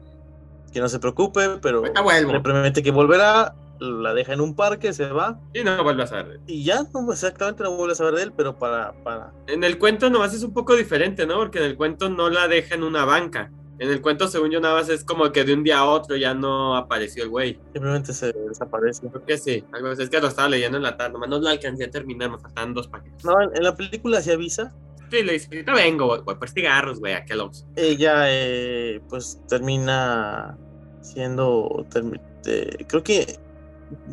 [0.71, 5.07] que no se preocupe, pero le promete que volverá, la deja en un parque, se
[5.07, 6.39] va Y no vuelve a saber.
[6.45, 9.79] y ya, no, exactamente no vuelves a saber de él, pero para, para, En el
[9.79, 11.37] cuento nomás es un poco diferente, ¿no?
[11.37, 13.51] Porque en el cuento no la deja en una banca.
[13.79, 16.15] En el cuento, según yo, nada más es como que de un día a otro
[16.15, 17.59] ya no apareció el güey.
[17.73, 19.07] simplemente se desaparece.
[19.07, 19.63] Creo que sí.
[19.71, 19.91] Algo.
[19.91, 21.13] Es que lo estaba leyendo en la tarde.
[21.13, 22.29] Nomás no lo alcancé a terminar.
[22.29, 23.25] Me faltaban dos paquetes.
[23.25, 24.71] No, en la película se avisa,
[25.11, 27.65] Sí, le dice, ahorita vengo, voy, voy por cigarros, güey, a Kellogg's.
[27.75, 30.57] ella eh, pues termina
[31.01, 33.37] siendo, termi- eh, creo que,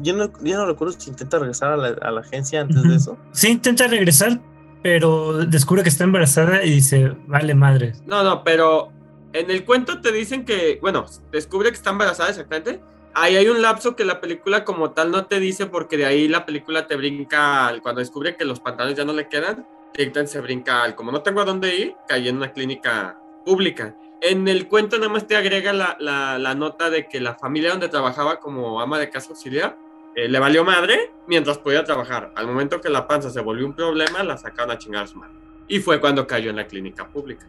[0.03, 2.95] yo no, yo no recuerdo si intenta regresar a la, a la agencia antes de
[2.97, 3.17] eso.
[3.33, 4.41] Sí, intenta regresar,
[4.83, 7.93] pero descubre que está embarazada y dice, vale madre.
[8.07, 8.93] No, no, pero
[9.33, 12.81] en el cuento te dicen que, bueno, descubre que está embarazada exactamente.
[13.15, 16.29] Ahí hay un lapso que la película como tal no te dice porque de ahí
[16.29, 20.41] la película te brinca, cuando descubre que los pantalones ya no le quedan, directamente se
[20.41, 23.95] brinca al, como no tengo a dónde ir, caí en una clínica pública.
[24.23, 27.71] En el cuento nada más te agrega la, la- la nota de que la familia
[27.71, 29.77] donde trabajaba como ama de casa auxiliar
[30.15, 32.33] eh, le valió madre mientras podía trabajar.
[32.37, 35.17] Al momento que la panza se volvió un problema, la sacaron a chingar a su
[35.19, 35.35] madre.
[35.69, 37.47] Y fue cuando cayó en la clínica pública.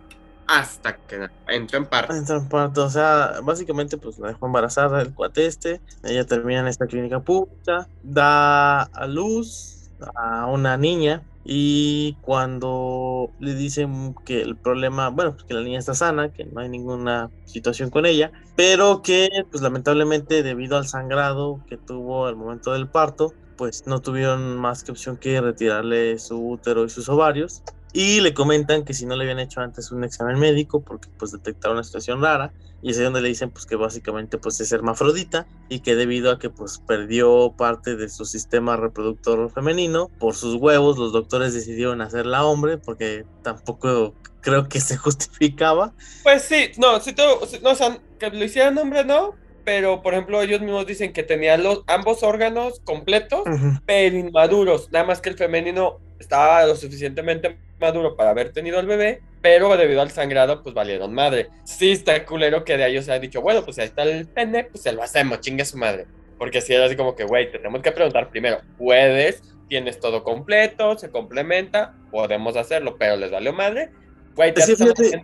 [0.47, 2.15] Hasta que entró en parte.
[2.15, 6.60] Entra en parto, o sea, básicamente pues la dejó embarazada el cuate este, ella termina
[6.60, 14.41] en esta clínica pública, da a luz a una niña Y cuando le dicen que
[14.41, 18.32] el problema, bueno, que la niña está sana, que no hay ninguna situación con ella,
[18.56, 24.01] pero que pues lamentablemente debido al sangrado que tuvo al momento del parto, pues no
[24.01, 27.63] tuvieron más que opción que retirarle su útero y sus ovarios.
[27.93, 31.32] Y le comentan que si no le habían hecho antes un examen médico, porque pues
[31.32, 34.71] detectaron una situación rara, y es ahí donde le dicen pues que básicamente pues es
[34.71, 40.36] hermafrodita y que debido a que pues perdió parte de su sistema reproductor femenino por
[40.36, 45.93] sus huevos los doctores decidieron hacerla hombre porque tampoco creo que se justificaba.
[46.23, 50.01] Pues sí, no, si tú, si- no, o sea, que lo hicieran hombre no, pero
[50.01, 53.51] por ejemplo ellos mismos dicen que tenían los ambos órganos completos,
[53.86, 58.86] pero inmaduros, nada más que el femenino estaba lo suficientemente maduro para haber tenido el
[58.88, 61.50] bebé, pero debido al sangrado pues valieron madre.
[61.65, 64.63] Sí está culero que de ellos se ha dicho, bueno, pues ahí está el pene,
[64.65, 66.06] pues se lo hacemos, chingue su madre.
[66.38, 69.44] Porque si era así como que, güey, te tenemos que preguntar primero, ¿puedes?
[69.67, 70.98] ¿Tienes todo completo?
[70.98, 71.94] ¿Se complementa?
[72.12, 73.89] Podemos hacerlo, pero les valió madre.
[74.36, 75.22] Güey, te Sí, fíjate.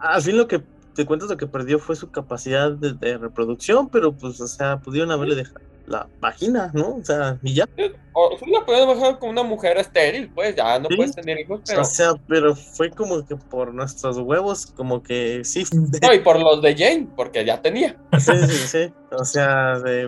[0.00, 0.60] al fin lo que
[0.94, 4.78] te cuentas lo que perdió fue su capacidad de, de reproducción pero pues o sea
[4.78, 7.64] pudieron haberle dejado la vagina no o sea y ya
[8.12, 10.96] O sí la puedes bajar como una mujer estéril, pues ya no Sí.
[10.96, 11.80] puedes tener hijos, pero.
[11.80, 15.64] o sea pero fue como que por nuestros huevos como que sí
[16.02, 17.96] No, y por los de Jane, porque ya tenía.
[18.18, 20.06] sí sí sí o sea de,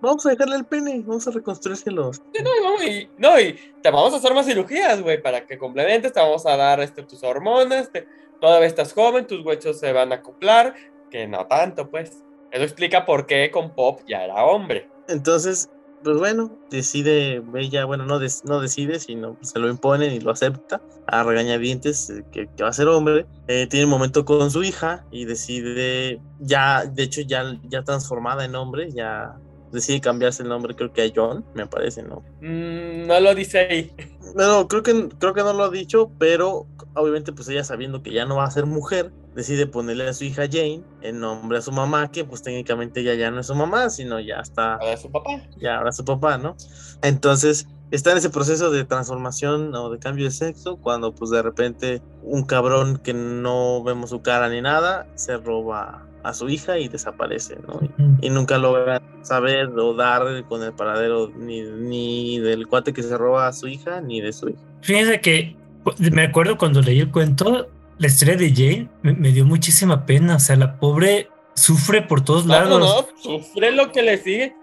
[0.00, 3.58] vamos a dejarle el pene vamos a reconstruírselos Sí, no, y, vamos- y- no, y
[3.82, 7.02] te vamos a hacer más cirugías, güey, para que complementes, te vamos a dar este,
[7.04, 8.06] tus hormonas, te-
[8.40, 10.74] todavía estás joven, tus huesos se van a acoplar,
[11.10, 12.22] que no tanto, pues.
[12.50, 14.88] Eso explica por qué con Pop ya era hombre.
[15.08, 15.70] Entonces,
[16.02, 20.30] pues bueno, decide ella, bueno, no, no decide, sino pues, se lo imponen y lo
[20.30, 23.26] acepta a regañadientes eh, que, que va a ser hombre.
[23.48, 28.44] Eh, tiene un momento con su hija y decide, ya, de hecho, ya, ya transformada
[28.44, 29.36] en hombre, ya
[29.72, 32.22] decide cambiarse el nombre, creo que a John, me parece, ¿no?
[32.40, 33.92] Mm, no lo dice ahí.
[34.34, 38.12] No, creo que, creo que no lo ha dicho, pero obviamente pues ella sabiendo que
[38.12, 41.62] ya no va a ser mujer, decide ponerle a su hija Jane en nombre a
[41.62, 44.94] su mamá, que pues técnicamente ella ya no es su mamá, sino ya está Ahora
[44.94, 45.42] es su papá.
[45.58, 46.56] ya ahora su papá, ¿no?
[47.02, 51.42] Entonces está en ese proceso de transformación o de cambio de sexo cuando pues de
[51.42, 56.78] repente un cabrón que no vemos su cara ni nada se roba a su hija
[56.78, 57.80] y desaparece, ¿no?
[58.20, 63.02] Y, y nunca logra saber o dar con el paradero ni, ni del cuate que
[63.02, 64.60] se roba a su hija ni de su hija.
[64.80, 69.30] Fíjense que pues, me acuerdo cuando leí el cuento, la historia de Jane me, me
[69.30, 70.36] dio muchísima pena.
[70.36, 72.68] O sea, la pobre sufre por todos lados.
[72.68, 74.56] no, no, sufre lo que le sigue.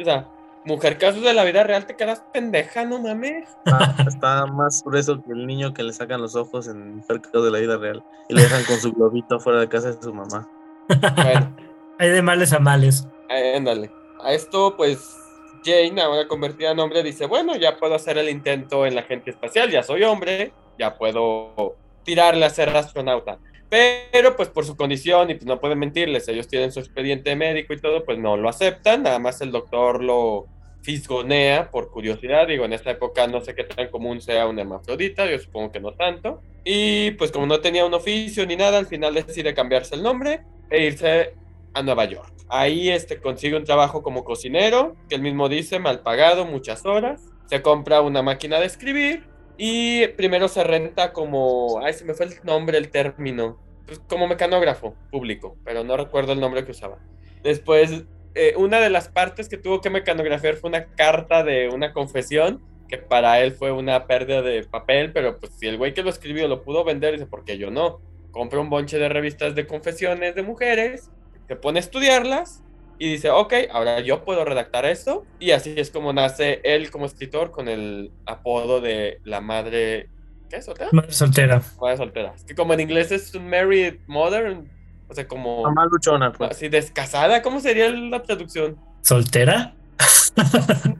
[0.00, 0.28] O sea,
[0.64, 3.48] mujer casos de la vida real, te quedas pendeja, no mames.
[3.66, 7.50] Está, está más grueso que el niño que le sacan los ojos en cerca de
[7.50, 10.48] la vida real y lo dejan con su globito fuera de casa de su mamá.
[10.88, 11.56] Bueno.
[11.98, 13.06] Hay de males a males.
[13.28, 13.90] Ándale.
[14.20, 15.16] A esto, pues,
[15.64, 19.30] Jane, ahora convertida en hombre, dice, bueno, ya puedo hacer el intento en la agencia
[19.30, 23.38] espacial, ya soy hombre, ya puedo tirarle a ser astronauta.
[23.68, 27.72] Pero, pues, por su condición, y pues no pueden mentirles, ellos tienen su expediente médico
[27.72, 30.46] y todo, pues no lo aceptan, nada más el doctor lo
[30.82, 35.30] fisgonea por curiosidad, digo, en esta época no sé qué tan común sea un hermafrodita,
[35.30, 36.42] yo supongo que no tanto.
[36.64, 40.42] Y pues como no tenía un oficio ni nada, al final decide cambiarse el nombre
[40.72, 41.34] e irse
[41.74, 42.32] a Nueva York.
[42.48, 47.22] Ahí este, consigue un trabajo como cocinero, que él mismo dice, mal pagado, muchas horas.
[47.46, 49.24] Se compra una máquina de escribir
[49.56, 54.26] y primero se renta como, ay, se me fue el nombre, el término, pues, como
[54.26, 56.98] mecanógrafo público, pero no recuerdo el nombre que usaba.
[57.42, 58.04] Después,
[58.34, 62.62] eh, una de las partes que tuvo que mecanografiar fue una carta de una confesión,
[62.88, 66.10] que para él fue una pérdida de papel, pero pues si el güey que lo
[66.10, 68.00] escribió lo pudo vender, dice, ¿por qué yo no?
[68.32, 71.10] Compra un bonche de revistas de confesiones de mujeres,
[71.46, 72.62] se pone a estudiarlas
[72.98, 75.24] y dice, ok, ahora yo puedo redactar esto.
[75.38, 80.08] Y así es como nace él como escritor con el apodo de la madre...
[80.48, 80.90] ¿Qué es soltera?
[80.92, 81.62] Madre soltera.
[81.80, 82.32] Madre soltera.
[82.34, 84.58] Es que como en inglés es un married mother,
[85.08, 86.50] o sea, como Mamá luchona, pues.
[86.50, 88.76] así descasada, ¿cómo sería la traducción?
[89.02, 89.74] ¿Soltera?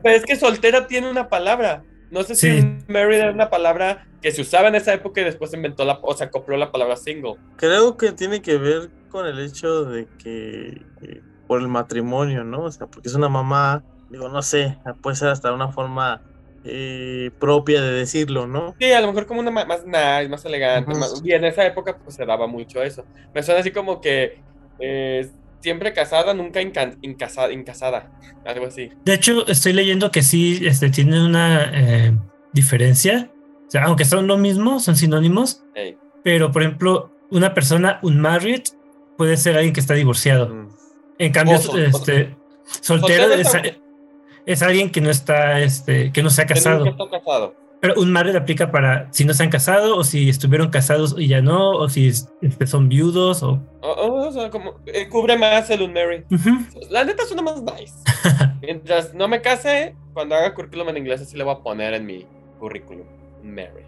[0.02, 1.84] Pero es que soltera tiene una palabra.
[2.10, 2.60] No sé Sí.
[2.60, 5.84] si married era una palabra que se usaba en esa época y después se inventó
[5.84, 7.34] la, o sea, acopló la palabra single.
[7.56, 10.68] Creo que tiene que ver con el hecho de que
[11.02, 12.64] eh, por el matrimonio, ¿no?
[12.64, 16.22] O sea, porque es una mamá, digo, no sé, puede ser hasta una forma
[16.64, 18.74] eh, propia de decirlo, ¿no?
[18.78, 20.94] Sí, a lo mejor como una ma- más nice, más elegante.
[20.94, 23.04] Más- y en esa época pues se daba mucho eso.
[23.34, 24.40] Me suena así como que
[24.78, 25.28] eh,
[25.60, 28.08] siempre casada, nunca inca- incasa- incasada.
[28.44, 28.90] Algo así.
[29.04, 32.12] De hecho, estoy leyendo que sí este, tienen una eh,
[32.52, 33.30] diferencia.
[33.72, 35.64] Sea, aunque son lo mismo, son sinónimos.
[35.74, 35.96] Ey.
[36.22, 38.60] Pero, por ejemplo, una persona unmarried
[39.16, 40.50] puede ser alguien que está divorciado.
[40.50, 40.68] Mm.
[41.18, 42.36] En cambio, sol- este,
[42.82, 43.72] soltero Soltero es,
[44.44, 46.84] es alguien que no está, este, que no se ha casado.
[46.84, 47.54] está casado.
[47.80, 51.28] Pero un married aplica para si no se han casado o si estuvieron casados y
[51.28, 52.08] ya no, o si
[52.42, 53.58] este, son viudos o...
[53.80, 56.24] O, o sea, como eh, cubre más el unmarried.
[56.30, 56.50] Ujú.
[56.90, 57.94] La neta suena más nice.
[58.60, 62.04] Mientras no me case, cuando haga currículum en inglés, así le voy a poner en
[62.04, 62.26] mi
[62.60, 63.06] currículum.
[63.42, 63.86] Unmarried.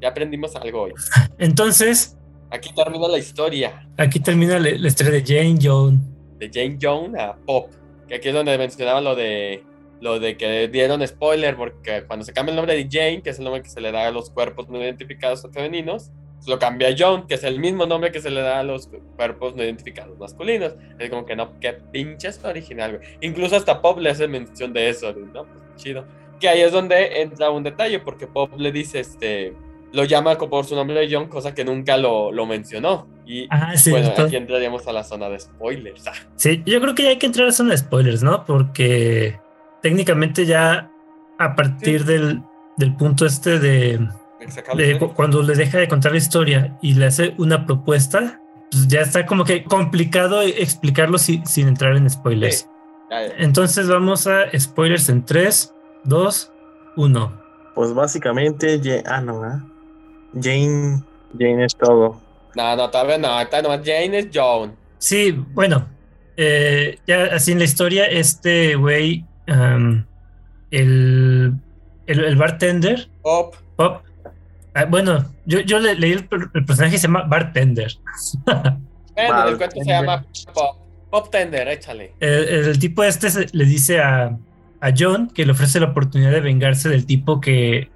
[0.00, 0.92] Ya aprendimos algo hoy.
[1.38, 2.16] Entonces,
[2.52, 6.00] Aquí termina la historia aquí termina la, la historia de Jane Joan.
[6.38, 7.70] de Jane Jones a Pop.
[8.08, 9.62] Que aquí es donde mencionaba lo de
[10.00, 13.38] lo de que dieron spoiler, porque cuando se cambia el nombre de Jane, que es
[13.38, 16.10] el nombre que se le da a los cuerpos no identificados femeninos,
[16.46, 18.88] lo cambia a John, que es el mismo nombre que se le da a los
[19.16, 20.74] cuerpos no identificados masculinos.
[20.98, 23.08] Es como que no, qué pinches original, güey.
[23.20, 26.06] Incluso hasta Pop le hace mención de eso, no, pues chido.
[26.40, 29.54] Que ahí es donde entra un detalle, porque Pop le dice, este,
[29.92, 33.06] lo llama por su nombre de John, cosa que nunca lo, lo mencionó.
[33.26, 33.90] Y Ah, sí.
[33.90, 36.06] bueno, aquí entraríamos a la zona de spoilers.
[36.08, 38.44] Ah, Sí, yo creo que ya hay que entrar a la zona de spoilers, ¿no?
[38.46, 39.38] Porque
[39.82, 40.90] técnicamente ya
[41.38, 42.06] a partir Sí.
[42.06, 42.42] del,
[42.76, 43.98] del punto este de,
[44.76, 48.88] de cu- cuando le deja de contar la historia y le hace una propuesta, pues
[48.88, 52.60] ya está como que complicado explicarlo si- sin entrar en spoilers.
[52.60, 52.66] Sí.
[53.38, 55.74] Entonces vamos a spoilers en 3,
[56.04, 56.52] 2,
[56.96, 57.40] 1.
[57.74, 59.58] Pues básicamente, Ja- ah, no, ¿verdad?
[60.40, 61.02] Jane,
[61.38, 62.20] Jane es todo.
[62.54, 63.28] No, no, todavía no.
[63.48, 63.84] Todavía no.
[63.84, 64.74] Jane es Joan.
[64.98, 65.86] Sí, bueno,
[66.36, 70.04] eh, ya así en la historia, este güey, el,
[70.70, 73.54] el, el bartender, Pop.
[73.76, 74.02] Pop,
[74.74, 77.92] ah, bueno, yo, yo le, leí el, el personaje se llama Bartender.
[79.16, 80.00] Bueno, el cuento se Bartender.
[80.00, 80.76] llama Pop.
[81.10, 82.14] Pop Tender, échale.
[82.20, 84.36] El, el tipo este se- le dice a,
[84.80, 87.90] a John que le ofrece la oportunidad de vengarse del tipo que,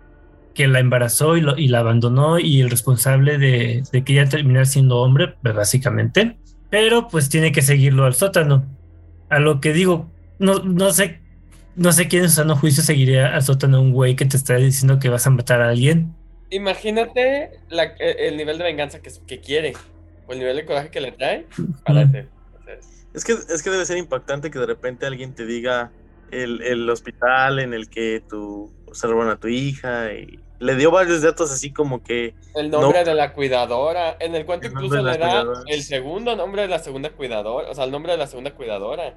[0.54, 4.28] que la embarazó y, lo- y la abandonó y el responsable de, de que ella
[4.28, 6.36] terminara siendo hombre, pues, básicamente.
[6.70, 8.64] Pero pues tiene que seguirlo al sótano.
[9.30, 11.20] A lo que digo, no, no sé,
[11.76, 14.56] no sé quién en su sano juicio seguiría al sótano un güey que te está
[14.56, 16.14] diciendo que vas a matar a alguien.
[16.50, 19.72] Imagínate la- e- el nivel de venganza que, que quiere.
[20.26, 21.46] O el nivel de coraje que le trae.
[23.12, 25.92] Es que, es que debe ser impactante que de repente alguien te diga
[26.42, 31.20] el, el hospital en el que tu salvaron a tu hija y le dio varios
[31.22, 33.04] datos así como que El nombre No.
[33.04, 34.16] de la cuidadora.
[34.20, 35.60] En el cuento El incluso le da cuidadora.
[35.66, 37.70] el segundo nombre de la segunda cuidadora.
[37.70, 39.14] O sea, el nombre de la segunda cuidadora.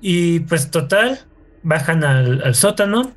[0.00, 1.18] Y pues total,
[1.62, 3.12] bajan al, al sótano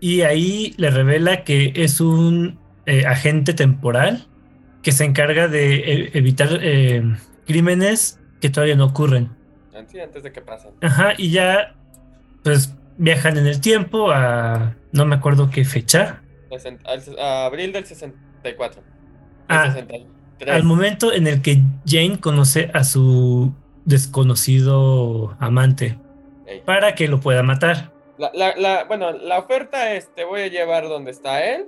[0.00, 4.26] y ahí le revela que es un eh, agente temporal
[4.82, 7.02] que se encarga de e- evitar eh,
[7.46, 9.30] crímenes que todavía no ocurren.
[9.76, 10.72] Antes, antes de que pasen.
[10.80, 11.74] Ajá, y ya
[12.42, 16.22] pues viajan en el tiempo a no me acuerdo qué fecha,
[17.18, 18.80] a abril del 64.
[18.80, 18.86] El
[19.48, 20.54] Ah, 63.
[20.54, 23.52] al momento en el que Jane conoce a su
[23.84, 25.98] desconocido amante
[26.64, 27.92] para que lo pueda matar.
[28.18, 31.66] La, la, la- bueno, la oferta es, te voy a llevar donde está él,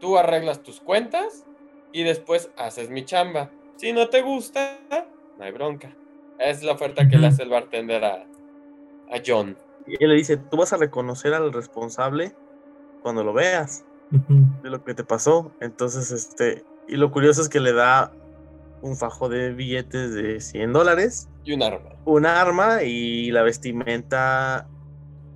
[0.00, 1.44] tú arreglas tus cuentas
[1.92, 3.50] y después haces mi chamba.
[3.76, 4.78] Si no te gusta,
[5.38, 5.96] no hay bronca.
[6.40, 9.56] Es la oferta que le hace el bartender a, a John.
[9.86, 12.32] y él le dice, tú vas a reconocer al responsable
[13.02, 15.52] cuando lo veas de lo que te pasó.
[15.60, 18.12] Entonces, este, y lo curioso es que le da
[18.82, 21.90] un fajo de billetes de 100 dólares, Y un arma.
[22.06, 24.66] un arma y la vestimenta,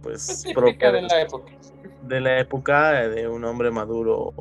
[0.03, 1.53] pues, propia de la época.
[2.03, 4.33] de la época de un hombre maduro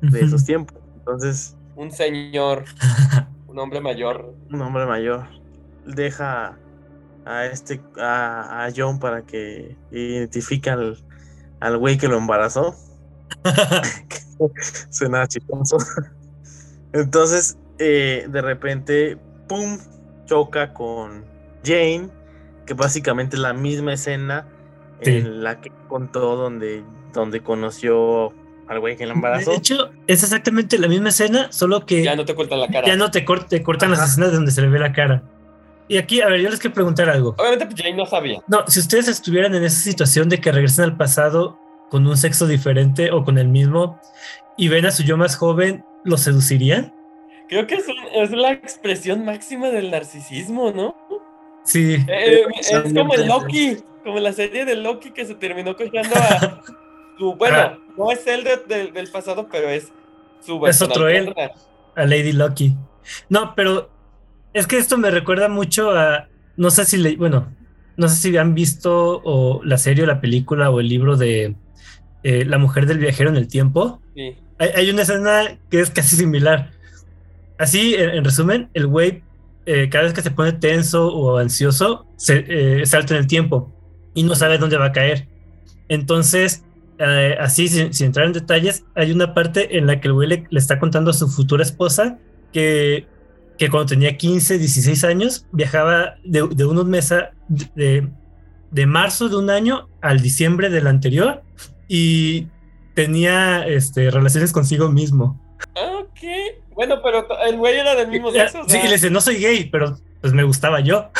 [0.00, 0.76] de esos tiempos.
[0.96, 2.64] Entonces, Un señor,
[3.48, 4.34] un hombre mayor.
[4.50, 5.26] un hombre mayor
[5.86, 6.58] deja
[7.24, 10.98] a este a, a John para que identifique al,
[11.60, 12.74] al güey que lo embarazó.
[14.90, 15.78] Suena chistoso.
[16.92, 19.18] Entonces, eh, de repente,
[19.48, 19.78] ¡pum!
[20.26, 21.24] choca con
[21.64, 22.08] Jane,
[22.66, 24.48] que básicamente es la misma escena
[25.02, 25.16] Sí.
[25.16, 28.32] en la que contó donde, donde conoció
[28.68, 29.50] al güey que lo embarazó.
[29.50, 32.86] De hecho, es exactamente la misma escena, solo que Ya no te ocultan la cara.
[32.86, 35.24] ya no te, cort- te cortan las escenas donde se le ve la cara.
[35.88, 37.34] Y aquí, a ver, yo les quiero preguntar algo.
[37.38, 38.40] Obviamente pues, Jane no sabía.
[38.46, 41.58] No, si ustedes estuvieran en esa situación de que regresan al pasado
[41.90, 44.00] con un sexo diferente o con el mismo
[44.56, 46.94] y ven a su yo más joven, ¿lo seducirían?
[47.48, 50.96] Creo que es, un- es la expresión máxima del narcisismo, ¿no?
[51.64, 51.96] Sí.
[52.08, 53.00] Eh, es Exactamente.
[53.00, 56.62] como el Loki, como la serie de Loki que se terminó cogiendo a
[57.18, 57.34] su.
[57.34, 57.78] Bueno, Ah.
[57.98, 59.92] no es el de- de- del pasado, pero es
[60.40, 61.34] su Es otro él.
[61.94, 62.74] a Lady Lucky.
[63.28, 63.90] No, pero
[64.52, 67.52] es que esto me recuerda mucho a, no sé si le, bueno,
[67.96, 71.54] no sé si han visto o la serie o la película o el libro de
[72.22, 74.00] eh, La mujer del viajero en el tiempo.
[74.14, 74.36] Sí.
[74.58, 76.70] Hay, hay una escena que es casi similar.
[77.58, 79.22] Así, en, en resumen, el güey,
[79.66, 83.72] eh, cada vez que se pone tenso o ansioso, se eh, salta en el tiempo
[84.14, 85.28] y no sabe dónde va a caer.
[85.88, 86.64] Entonces,
[86.98, 90.28] eh, así sin, sin, entrar en detalles, hay una parte en la que el güey
[90.28, 92.18] le, le está contando a su futura esposa
[92.52, 93.06] que,
[93.58, 98.08] que cuando tenía 15, 16 años, viajaba de, de unos meses, de,
[98.70, 101.42] de marzo de un año al diciembre del anterior
[101.88, 102.48] y
[102.94, 105.40] tenía este, relaciones consigo mismo.
[105.76, 106.20] Ok.
[106.74, 108.64] Bueno, pero el güey era del mismo sexo.
[108.66, 111.10] Sí, y le dice, no soy gay, pero pues me gustaba yo.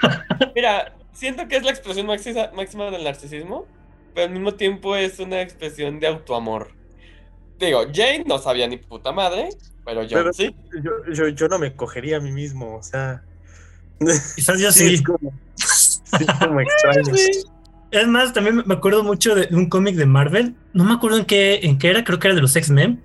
[0.54, 3.66] Mira, siento que es la expresión máxima, máxima del narcisismo,
[4.14, 6.70] pero al mismo tiempo es una expresión de autoamor.
[7.58, 9.48] Digo, Jane no sabía ni puta madre,
[9.88, 10.54] pero yo Pero sí.
[10.82, 13.22] Yo, yo, yo no me cogería a mí mismo, o sea.
[14.36, 14.94] Quizás yo sí.
[14.94, 17.16] Es como, sí, como extraño.
[17.16, 17.30] Sí.
[17.90, 20.54] Es más, también me acuerdo mucho de un cómic de Marvel.
[20.74, 23.02] No me acuerdo en qué, en qué era, creo que era de los X-Men.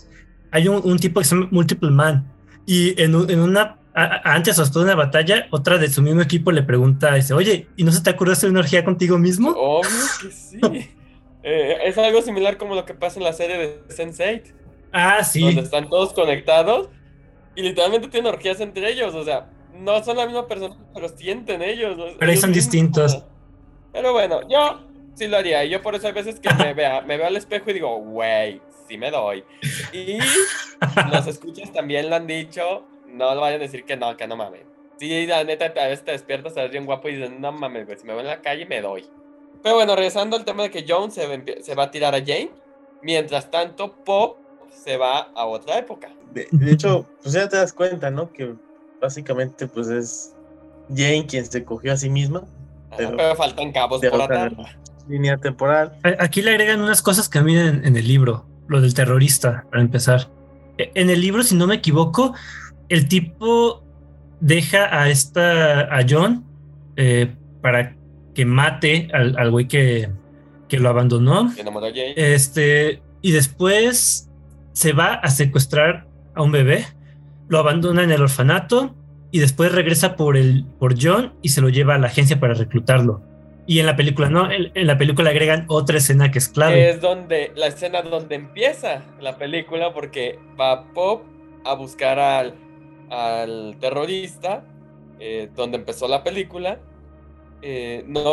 [0.52, 2.30] Hay un, un, tipo que se llama Multiple Man.
[2.66, 6.22] Y en, en una, a, antes o después de una batalla, otra de su mismo
[6.22, 9.52] equipo le pregunta, dice, oye, ¿y no se te ocurrió hacer una orgía contigo mismo?
[9.52, 9.90] Obvio
[10.22, 10.60] que sí.
[11.44, 14.63] eh, es algo similar como lo que pasa en la serie de Sense8.
[14.94, 15.42] Ah, sí.
[15.42, 16.90] Donde están todos conectados
[17.56, 19.14] y literalmente tienen orgías entre ellos.
[19.16, 21.98] O sea, no son la misma persona, pero sienten ellos.
[22.20, 22.72] Pero ahí son mismos.
[22.72, 23.24] distintos.
[23.92, 24.82] Pero bueno, yo
[25.16, 25.64] sí lo haría.
[25.66, 27.98] Y yo por eso hay veces que me, vea, me veo al espejo y digo,
[27.98, 29.44] güey, sí me doy.
[29.92, 30.20] Y
[31.12, 32.86] los escuchas también lo han dicho.
[33.08, 34.66] No lo vayan a decir que no, que no mames.
[34.98, 37.98] Sí, la neta, a veces te despiertas, estás bien guapo y dices, no mames, güey,
[37.98, 39.06] si me veo en la calle me doy.
[39.62, 42.52] Pero bueno, regresando al tema de que Jones se, se va a tirar a Jane.
[43.02, 44.43] Mientras tanto, Pop
[44.84, 46.10] se va a otra época.
[46.34, 48.32] De, de, hecho, pues ya te das cuenta, ¿no?
[48.32, 48.56] Que
[49.02, 50.34] básicamente pues es
[50.90, 52.44] Jane quien se cogió a sí misma.
[52.96, 54.54] Pero, Ajá, pero faltan cabos por atar.
[55.08, 55.98] Línea temporal.
[56.20, 59.66] Aquí le agregan unas cosas que a mí en, en, el libro, lo del terrorista,
[59.70, 60.30] para empezar.
[60.78, 62.34] E, En el libro, si no me equivoco,
[62.90, 63.84] el tipo
[64.40, 66.46] deja a esta, a John,
[66.96, 67.96] eh, para
[68.34, 70.10] que mate al, al güey que,
[70.70, 71.54] que lo abandonó.
[71.54, 72.14] Que enamoró a Jane.
[72.16, 74.30] Este, y después
[74.74, 76.86] se va a secuestrar a un bebé,
[77.48, 78.96] lo abandona en el orfanato
[79.32, 82.54] y después regresa por, el, por John y se lo lleva a la agencia para
[82.54, 83.22] reclutarlo.
[83.66, 84.52] Y en la película, ¿no?
[84.52, 86.90] En, la película agregan otra escena que es clave.
[86.90, 91.24] Es donde, la escena donde empieza la película porque va Pop
[91.64, 92.56] a buscar al,
[93.10, 94.66] al terrorista,
[95.20, 96.80] eh, donde empezó la película.
[97.62, 98.24] Eh, no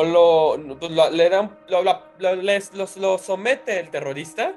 [0.81, 4.57] pues lo, le da un, lo, lo, lo somete el terrorista,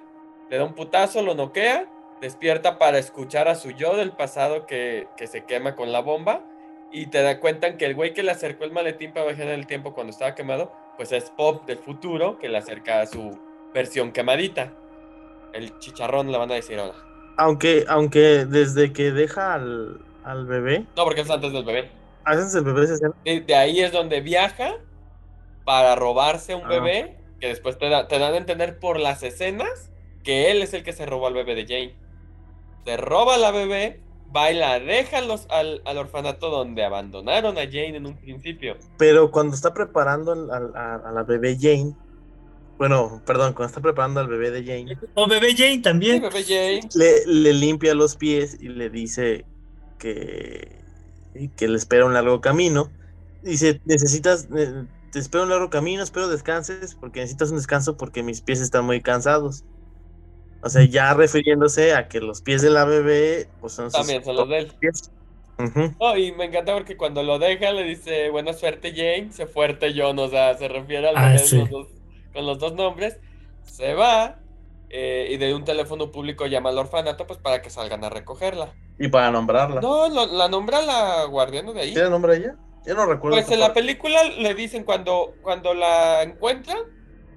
[0.49, 1.87] le da un putazo, lo noquea,
[2.21, 6.41] despierta para escuchar a su yo del pasado que, que se quema con la bomba
[6.93, 9.59] y te da cuenta que el güey que le acercó el maletín para viajar en
[9.59, 13.39] el tiempo cuando estaba quemado, pues es Pop del futuro que le acerca a su
[13.73, 14.71] versión quemadita.
[15.53, 16.97] El chicharrón le van a decir ahora.
[17.37, 20.85] Aunque, aunque desde que deja al, al bebé.
[20.95, 21.89] No, porque es antes del bebé.
[22.25, 23.15] ¿Haces el bebé esa escena?
[23.25, 24.75] De, de, ahí es donde viaja
[25.65, 26.69] para robarse un ah.
[26.69, 29.89] bebé, que después te, da, te dan a entender por las escenas
[30.23, 31.95] que él es el que se robó al bebé de Jane.
[32.85, 34.01] Se roba a la bebé,
[34.35, 38.77] va y la deja los, al, al, orfanato donde abandonaron a Jane en un principio.
[38.97, 41.95] Pero cuando está preparando a, a, a, la bebé Jane,
[42.77, 44.97] bueno, perdón, cuando está preparando al bebé de Jane.
[45.13, 46.17] O bebé Jane también.
[46.17, 46.89] Sí, bebé Jane.
[46.95, 49.45] Le, le, limpia los pies y le dice
[49.99, 50.79] que,
[51.55, 52.89] que le espera un largo camino.
[53.43, 58.41] Dice, necesitas, te espero un largo camino, espero descanses porque necesitas un descanso porque mis
[58.41, 59.63] pies están muy cansados.
[60.63, 64.35] O sea, ya refiriéndose a que los pies de la bebé pues son También son
[64.37, 64.73] los de él.
[64.79, 65.11] Pies.
[65.59, 65.95] Uh -huh.
[65.99, 69.93] oh, y me encanta porque cuando lo deja le dice buena suerte Jane, se fuerte
[69.95, 71.57] John, o sea, se refiere al Ah, bebé sí.
[71.59, 71.87] los dos-
[72.33, 73.19] con los dos nombres.
[73.63, 74.39] Se va
[74.89, 78.73] eh, y de un teléfono público llama al orfanato pues para que salgan a recogerla.
[78.99, 79.81] Y para nombrarla.
[79.81, 81.93] No, lo- la nombra la guardiana de ahí.
[81.93, 82.55] ¿Tiene nombre ella?
[82.85, 83.37] Yo no recuerdo.
[83.37, 86.77] Pues en la película le dicen cuando, cuando la encuentran,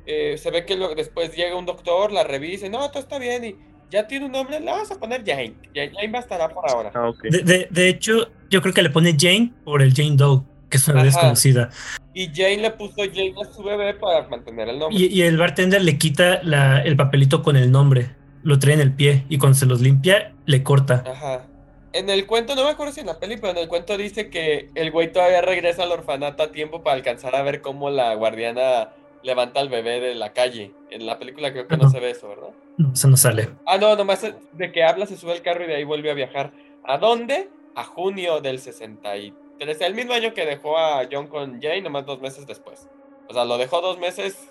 [0.07, 3.19] eh, se ve que lo- después llega un doctor, la revisa y no, todo está
[3.19, 3.57] bien y
[3.91, 5.55] ya tiene un nombre, le vas a poner Jane.
[5.75, 6.91] Ya- Jane bastará por ahora.
[6.95, 7.13] Ah.
[7.23, 10.77] De, de- de hecho, yo creo que le pone Jane por el Jane Doe, que
[10.77, 11.05] es una Ajá.
[11.07, 11.71] desconocida.
[12.15, 14.99] Y Jane le puso Jane a su bebé para mantener el nombre.
[14.99, 18.81] Y, y el bartender le quita la- el papelito con el nombre, lo trae en
[18.81, 21.05] el pie y cuando se los limpia, le corta.
[21.07, 21.47] Ajá.
[21.93, 24.29] En el cuento, no me acuerdo si en la peli, pero en el cuento dice
[24.29, 28.15] que el güey todavía regresa al orfanato a tiempo para alcanzar a ver cómo la
[28.15, 28.91] guardiana
[29.27, 30.73] levanta al bebé de la calle.
[30.89, 32.51] En la película creo que no se ve eso, ¿verdad?
[32.79, 33.51] No, eso no sale.
[33.67, 36.15] Ah, no, nomás de que habla, se sube al carro y de ahí vuelve a
[36.15, 36.53] viajar.
[36.85, 37.51] ¿A dónde?
[37.75, 39.81] A junio del 63.
[39.81, 42.89] El mismo año que dejó a John con Jane, nomás dos meses después.
[43.29, 44.49] O sea, lo dejó dos meses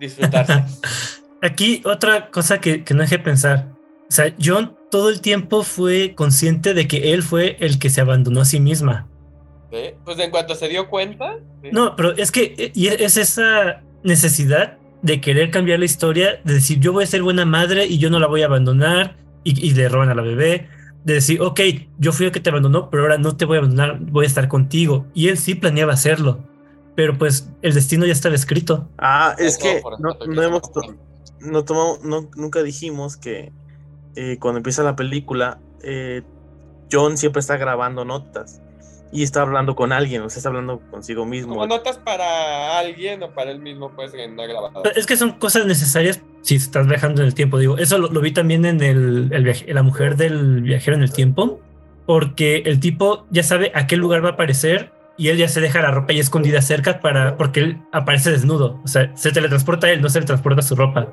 [0.00, 0.64] disfrutarse.
[1.40, 3.68] Aquí otra cosa que, que no dejé pensar.
[4.08, 8.00] O sea, John todo el tiempo fue consciente de que él fue el que se
[8.00, 9.06] abandonó a sí misma.
[9.70, 9.94] ¿Sí?
[10.04, 11.36] Pues en cuanto se dio cuenta.
[11.62, 11.68] ¿sí?
[11.70, 16.54] No, pero es que eh, y es esa necesidad de querer cambiar la historia, de
[16.54, 19.66] decir yo voy a ser buena madre y yo no la voy a abandonar y,
[19.66, 20.68] y le roban a la bebé,
[21.04, 21.60] de decir, ok,
[21.98, 24.28] yo fui el que te abandonó, pero ahora no te voy a abandonar, voy a
[24.28, 25.06] estar contigo.
[25.14, 26.40] Y él sí planeaba hacerlo,
[26.96, 28.88] pero pues el destino ya estaba escrito.
[28.98, 30.62] Ah, es que no, no hemos
[31.40, 33.52] no tomamos, no, nunca dijimos que
[34.16, 36.22] eh, cuando empieza la película, eh,
[36.90, 38.60] John siempre está grabando notas
[39.12, 41.54] y está hablando con alguien, o sea, está hablando consigo mismo.
[41.54, 44.90] Como notas para alguien o para él mismo, pues en una grabadora.
[44.96, 47.58] Es que son cosas necesarias si estás viajando en el tiempo.
[47.58, 51.02] Digo, eso lo, lo vi también en el, el viaje- la mujer del viajero en
[51.02, 51.60] el tiempo,
[52.06, 55.60] porque el tipo ya sabe a qué lugar va a aparecer y él ya se
[55.60, 58.80] deja la ropa y escondida cerca para, porque él aparece desnudo.
[58.84, 61.08] O sea, se teletransporta a él, no se le transporta su ropa.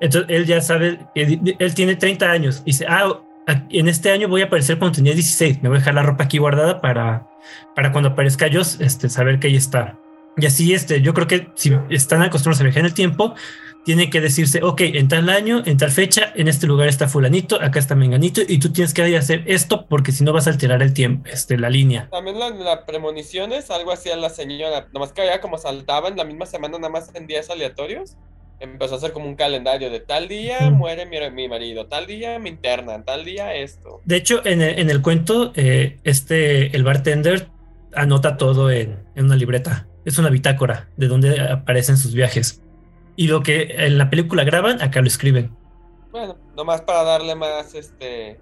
[0.00, 4.28] Entonces él ya sabe di- él tiene 30 años y dice, ah, en este año
[4.28, 5.62] voy a aparecer cuando tenía 16.
[5.62, 7.28] Me voy a dejar la ropa aquí guardada para,
[7.74, 9.98] para cuando aparezca yo, este, saber que ahí está.
[10.36, 13.34] Y así, este, yo creo que si están acostumbrados a viajar en el tiempo,
[13.84, 17.60] tiene que decirse, ok, en tal año, en tal fecha, en este lugar está fulanito,
[17.60, 20.82] acá está menganito, y tú tienes que hacer esto porque si no vas a alterar
[20.82, 22.08] el tiempo, este, la línea.
[22.10, 26.08] También la, la premonición es algo así a la señora, nomás que ya como saltaba
[26.08, 28.16] en la misma semana, nada más en días aleatorios,
[28.62, 32.38] empezó a hacer como un calendario de tal día muere mi, mi marido, tal día
[32.38, 34.00] me internan, tal día esto.
[34.04, 37.48] De hecho, en el, en el cuento, eh, este, el bartender
[37.94, 39.86] anota todo en, en una libreta.
[40.04, 42.62] Es una bitácora de donde aparecen sus viajes.
[43.16, 45.54] Y lo que en la película graban, acá lo escriben.
[46.10, 48.38] Bueno, nomás para darle más, este,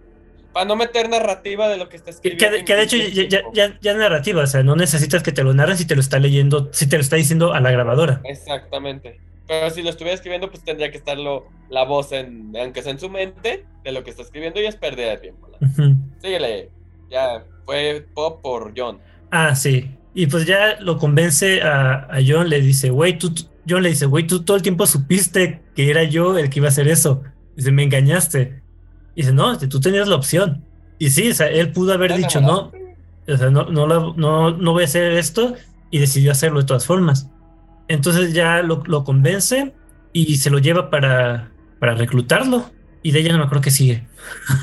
[0.53, 2.57] para no meter narrativa de lo que está escribiendo.
[2.59, 5.53] que- que de hecho ya, ya, ya, narrativa, o sea, no necesitas que te lo
[5.55, 8.21] narren si te lo está leyendo, si te lo está diciendo a la grabadora.
[8.25, 9.21] Exactamente.
[9.51, 13.01] Pero si lo estuviera escribiendo, pues tendría que estarlo la voz en, aunque sea en
[13.01, 15.49] su mente, de lo que está escribiendo y es pérdida de tiempo.
[15.49, 15.97] la- Ujú.
[16.23, 16.71] Síguele.
[17.11, 18.99] Ya fue pop por John.
[19.33, 19.91] Ah, sí.
[20.15, 23.35] Y pues ya lo convence a, a John, le dice, güey, tú,
[23.69, 26.69] John le dice, güey, tú todo el tiempo supiste que era yo el que iba
[26.69, 27.25] a hacer eso.
[27.57, 28.63] Dice, me engañaste.
[29.17, 30.65] Dice, no, tú tenías la opción.
[31.01, 32.71] Y sí, o sea, él pudo haber dicho, no,
[33.27, 35.55] o sea, no, no, no, no voy a hacer esto
[35.91, 37.29] y decidió hacerlo de todas formas.
[37.91, 39.75] Entonces ya lo, convence
[40.13, 42.71] y se lo lleva para, para reclutarlo.
[43.03, 44.07] Y de ella no me acuerdo qué sigue.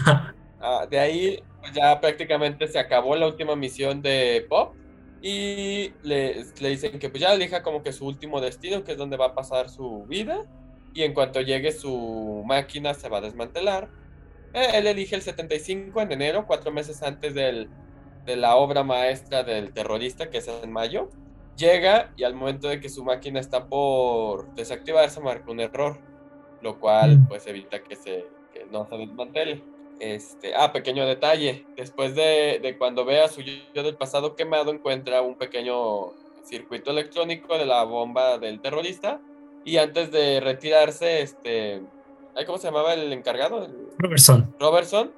[0.59, 1.39] Ah, de ahí
[1.73, 4.75] ya prácticamente se acabó la última misión de Pop
[5.21, 8.97] y le, le dicen que pues ya elija como que su último destino, que es
[8.97, 10.45] donde va a pasar su vida
[10.93, 13.87] y en cuanto llegue su máquina se va a desmantelar.
[14.53, 17.69] Eh, él elige el 75 en enero, cuatro meses antes del,
[18.25, 21.09] de la obra maestra del terrorista, que es en mayo.
[21.57, 25.97] Llega y al momento de que su máquina está por desactivarse marca un error,
[26.61, 27.27] lo cual Mm.
[27.27, 29.63] pues evita que, se, que no se desmantele.
[29.99, 31.65] Este, ah, pequeño detalle.
[31.75, 36.91] Después de, de cuando ve a su yo del pasado quemado, encuentra un pequeño circuito
[36.91, 39.19] electrónico de la bomba del terrorista.
[39.65, 41.81] Y antes de retirarse, este.
[42.45, 43.67] ¿Cómo se llamaba el encargado?
[43.97, 44.53] Robertson.
[44.59, 45.11] Robertson.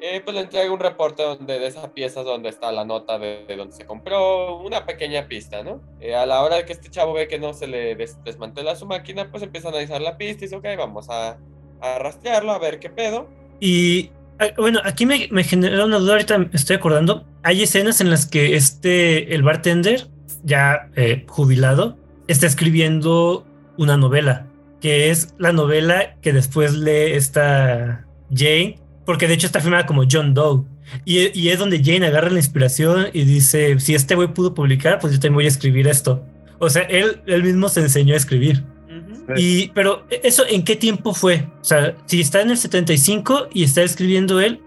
[0.00, 3.44] Eh, pues le entrega un reporte donde, de esa pieza donde está la nota de,
[3.46, 5.80] de donde se compró, una pequeña pista, ¿no?
[6.00, 8.86] Eh, a la hora que este chavo ve que no se le des- desmantela su
[8.86, 11.38] máquina, pues empieza a analizar la pista y dice, ok, vamos a,
[11.80, 13.28] a rastrearlo, a ver qué pedo.
[13.60, 14.10] Y
[14.58, 17.24] bueno, aquí me, me generó una duda, ahorita me estoy acordando.
[17.42, 20.08] Hay escenas en las que este, el bartender,
[20.44, 21.96] ya eh, jubilado,
[22.28, 23.46] está escribiendo
[23.78, 24.46] una novela,
[24.80, 30.02] que es la novela que después lee esta Jane, porque de hecho está firmada como
[30.10, 30.64] John Doe.
[31.04, 34.98] Y, y es donde Jane agarra la inspiración y dice, si este güey pudo publicar,
[34.98, 36.22] pues yo también voy a escribir esto.
[36.58, 38.62] O sea, él, él mismo se enseñó a escribir.
[39.36, 41.48] Y, pero, ¿eso en qué tiempo fue?
[41.60, 44.60] O sea, si está en el 75 y está escribiendo él,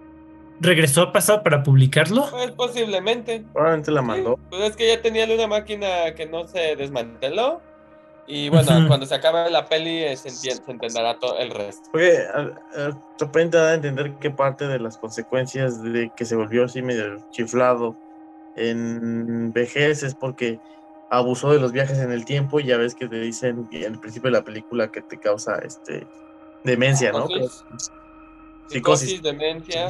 [0.59, 2.27] ¿regresó al pasado para publicarlo?
[2.29, 3.43] Pues posiblemente.
[3.53, 4.39] Probablemente la Sí, mandó.
[4.49, 7.61] Pues es que ya tenía una máquina que no se desmanteló.
[8.31, 11.89] Y bueno, cuando se acabe la peli eh, se, entien- se entenderá todo el resto.
[11.91, 16.25] Porque a- a- de repente da a entender que parte de las consecuencias de que
[16.25, 17.97] se volvió así medio chiflado
[18.55, 20.59] en vejez es porque
[21.09, 24.29] abusó de los viajes en el tiempo y ya ves que te dicen al principio
[24.29, 26.05] de la película que te causa este
[26.63, 27.25] demencia, ¿no?
[27.27, 27.63] Psicosis.
[28.67, 29.09] Psicosis.
[29.09, 29.87] Psicosis, demencia.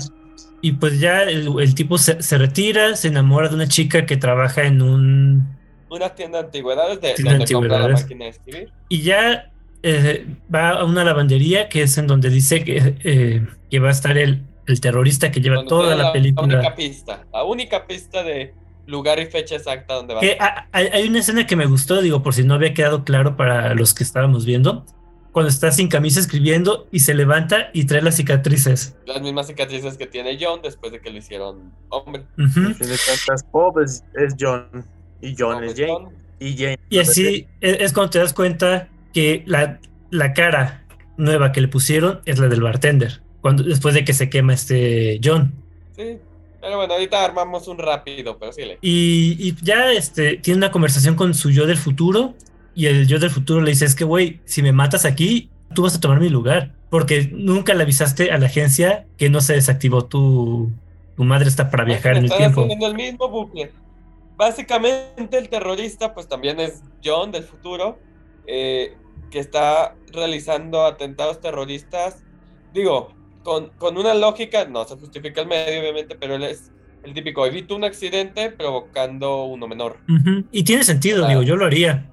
[0.62, 4.16] Y pues ya el, el tipo se, se retira, se enamora de una chica que
[4.16, 5.59] trabaja en un...
[5.90, 8.04] Una tienda de antigüedades de Tienda de donde compra la antigüedades.
[8.04, 8.74] máquina de escribir.
[8.90, 9.52] Y ya
[9.84, 13.92] eh, va a una lavandería que es en donde dice que, eh, que va a
[13.92, 16.56] estar el, el terrorista que lleva Donde toda tiene la película.
[16.60, 17.26] única pista.
[17.34, 18.54] La única pista de
[18.88, 20.20] lugar y fecha exacta donde va.
[20.22, 23.04] Que ha- hay, hay una escena que me gustó, digo, por si no había quedado
[23.04, 24.86] claro para los que estábamos viendo.
[25.32, 28.98] Cuando está sin camisa escribiendo y se levanta y trae las cicatrices.
[29.06, 32.24] Las mismas cicatrices que tiene John después de que lo hicieron hombre.
[32.38, 32.60] Ujú.
[32.62, 34.84] Al fin de cuentas, Bob es, es John
[35.22, 35.92] y John es Jane.
[35.92, 36.10] John.
[36.40, 36.80] Y Jane.
[36.90, 40.84] Y así es, cuando te das cuenta que la, la cara
[41.18, 45.20] nueva que le pusieron es la del bartender, cuando, después de que se quema este
[45.24, 45.54] John.
[45.96, 46.18] Sí.
[46.62, 48.78] Pero bueno, ahorita armamos un rápido, pero sí le.
[48.82, 52.34] Y, y ya este, tiene una conversación con su yo del futuro.
[52.76, 55.84] Y el yo del futuro le dice: Es que, güey, si me matas aquí, tú
[55.84, 56.74] vas a tomar mi lugar.
[56.90, 60.72] Porque nunca le avisaste a la agencia que no se desactivó tu,
[61.16, 62.68] tu madre está para viajar en el tiempo.
[62.68, 63.72] el mismo bucle.
[64.40, 68.00] Básicamente el terrorista pues también es John del futuro,
[68.48, 68.96] eh,
[69.30, 72.24] que está realizando atentados terroristas,
[72.74, 73.14] digo,
[73.44, 76.72] con, con una lógica, no se justifica el medio obviamente, pero él es
[77.04, 79.98] el típico, evito un accidente provocando uno menor.
[80.54, 82.10] Y tiene sentido, digo, yo lo haría.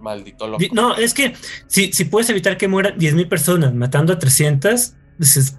[0.00, 0.64] Maldito loco.
[0.72, 1.34] No, es que
[1.66, 5.58] si, si puedes evitar que mueran 10.000 personas matando a 300, dices,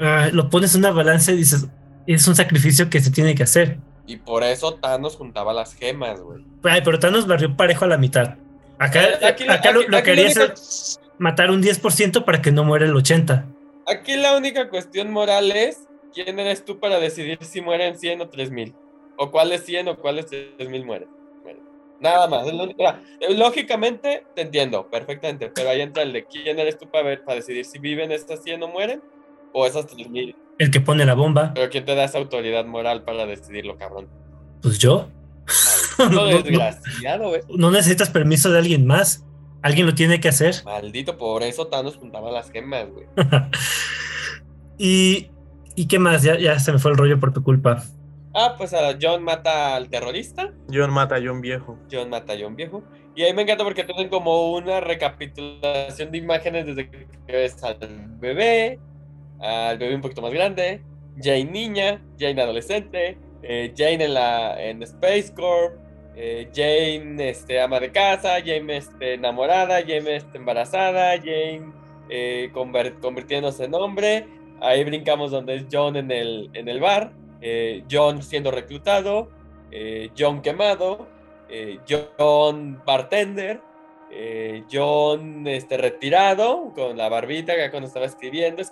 [0.00, 1.68] ah, lo pones en una balanza y dices,
[2.06, 3.80] es un sacrificio que se tiene que hacer.
[4.08, 6.42] Y por eso Thanos juntaba las gemas, güey.
[6.64, 8.36] Ay, pero Thanos barrió parejo a la mitad.
[8.78, 12.40] Acá, aquí- acá lo, aquí- lo que lo harías único- es matar un 10% para
[12.42, 13.44] que no muera el 80%.
[13.86, 18.28] Aquí la única cuestión moral es quién eres tú para decidir si mueren 100 o
[18.28, 18.74] 3000.
[19.16, 21.08] O cuáles 100 o cuáles 3000 mueren.
[21.42, 21.62] Mueren.
[22.00, 22.46] Nada más.
[22.46, 27.24] eh, Lógicamente te entiendo perfectamente, pero ahí entra el de quién eres tú para, ver,
[27.24, 29.02] para decidir si viven estas 100 o mueren
[29.52, 30.36] o esas 3000.
[30.58, 34.08] El que pone la bomba, Pero quién te da esa autoridad moral para decidirlo, cabrón.
[34.62, 35.08] pues yo.
[35.98, 36.26] No, no.
[36.26, 37.40] desgraciado, güey.
[37.56, 39.24] No necesitas permiso de alguien más.
[39.62, 40.54] Alguien lo tiene que hacer.
[40.64, 43.06] Maldito, por eso Thanos juntaba las gemas, güey.
[44.78, 45.28] y,
[45.74, 46.22] ¿Y qué más?
[46.22, 47.82] Ya, ya se me fue el rollo por tu culpa.
[48.34, 50.52] Ah, pues a John mata al terrorista.
[50.72, 51.76] John mata a John viejo.
[51.90, 52.84] John mata a John viejo.
[53.16, 57.78] Y ahí me encanta porque tienen como una recapitulación de imágenes desde que ves al
[58.20, 58.78] bebé,
[59.40, 60.82] al bebé un poquito más grande,
[61.20, 65.88] Jane niña, Jane adolescente, eh, Jane en la en Space Corp,
[66.20, 71.72] eh, Jane este, ama de casa, Jane este, enamorada, Jane este, embarazada, Jane
[72.10, 74.26] eh, convirtiéndose en hombre.
[74.60, 79.30] Ahí brincamos donde es John en el, en el bar, eh, John siendo reclutado,
[80.18, 81.06] John quemado,
[81.88, 83.60] John bartender,
[84.72, 88.62] John este, retirado con la barbita que cuando estaba escribiendo,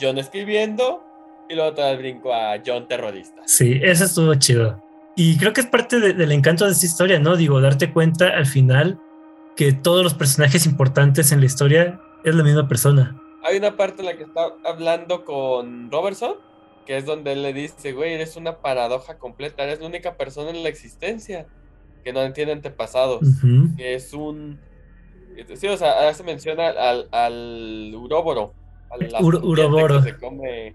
[0.00, 1.02] John escribiendo
[1.48, 3.42] y luego el brinco a John terrorista.
[3.46, 4.82] Sí, eso estuvo chido.
[5.14, 7.36] Y creo que es parte de- del encanto de esta historia, ¿no?
[7.36, 9.00] Digo, darte cuenta al final
[9.56, 13.16] que todos los personajes importantes en la historia es la misma persona.
[13.44, 16.34] Hay una parte en la que está hablando con Robertson,
[16.84, 20.50] que es donde él le dice, güey, eres una paradoja completa, eres la única persona
[20.50, 21.46] en la existencia
[22.04, 23.20] que no entiende antepasados.
[23.76, 24.58] Que es un.
[25.54, 28.52] Sí, o sea, se menciona al, al uróboro.
[29.20, 30.02] Ur- uroboro.
[30.02, 30.74] Que se come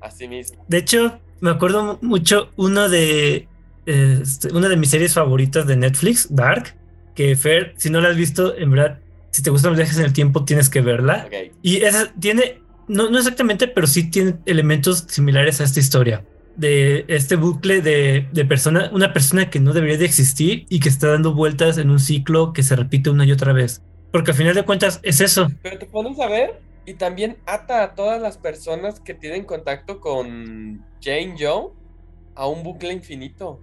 [0.00, 0.64] a sí mismo.
[0.68, 3.48] De hecho, me acuerdo mu- mucho uno de
[3.86, 6.74] eh, este, una de mis series favoritas de Netflix, Dark,
[7.14, 8.98] que Fer, si no la has visto, en verdad,
[9.30, 11.26] si te gustan los viajes en el tiempo, tienes que verla.
[11.62, 16.24] Y esa tiene, no, no exactamente, pero sí tiene elementos similares a esta historia.
[16.56, 20.88] De este bucle de, de persona, una persona que no debería de existir y que
[20.88, 23.82] está dando vueltas en un ciclo que se repite una y otra vez.
[24.12, 25.50] Porque al final de cuentas es eso.
[25.62, 30.00] Pero te pones a ver y también ata a todas las personas que tienen contacto
[30.00, 31.70] con Jane Joe
[32.34, 33.60] a un bucle infinito.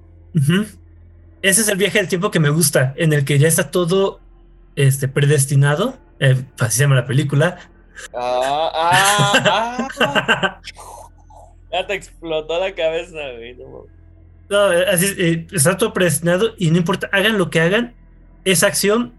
[1.41, 4.19] Ese es el viaje del tiempo que me gusta, en el que ya está todo
[4.75, 5.97] este, predestinado.
[6.19, 7.57] eh, así se llama la película.
[8.13, 10.61] Ah, ah, ah.
[11.71, 13.55] Ya te explotó la cabeza, güey.
[13.55, 13.85] no
[14.91, 17.95] así, eh, está todo predestinado y no importa, hagan lo que hagan,
[18.43, 19.13] esa acción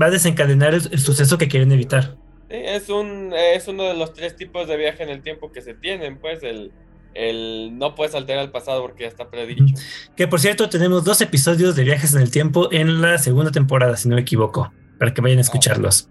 [0.00, 2.16] va a desencadenar el, el suceso que quieren evitar.
[2.50, 5.62] Sí, es un es uno de los tres tipos de viaje en el tiempo que
[5.62, 6.72] se tienen, pues el,
[7.14, 9.64] el no puedes alterar el pasado porque ya está predicho.
[10.16, 13.96] Que por cierto, tenemos dos episodios de viajes en el tiempo en la segunda temporada,
[13.96, 16.08] si no me equivoco, para que vayan a escucharlos.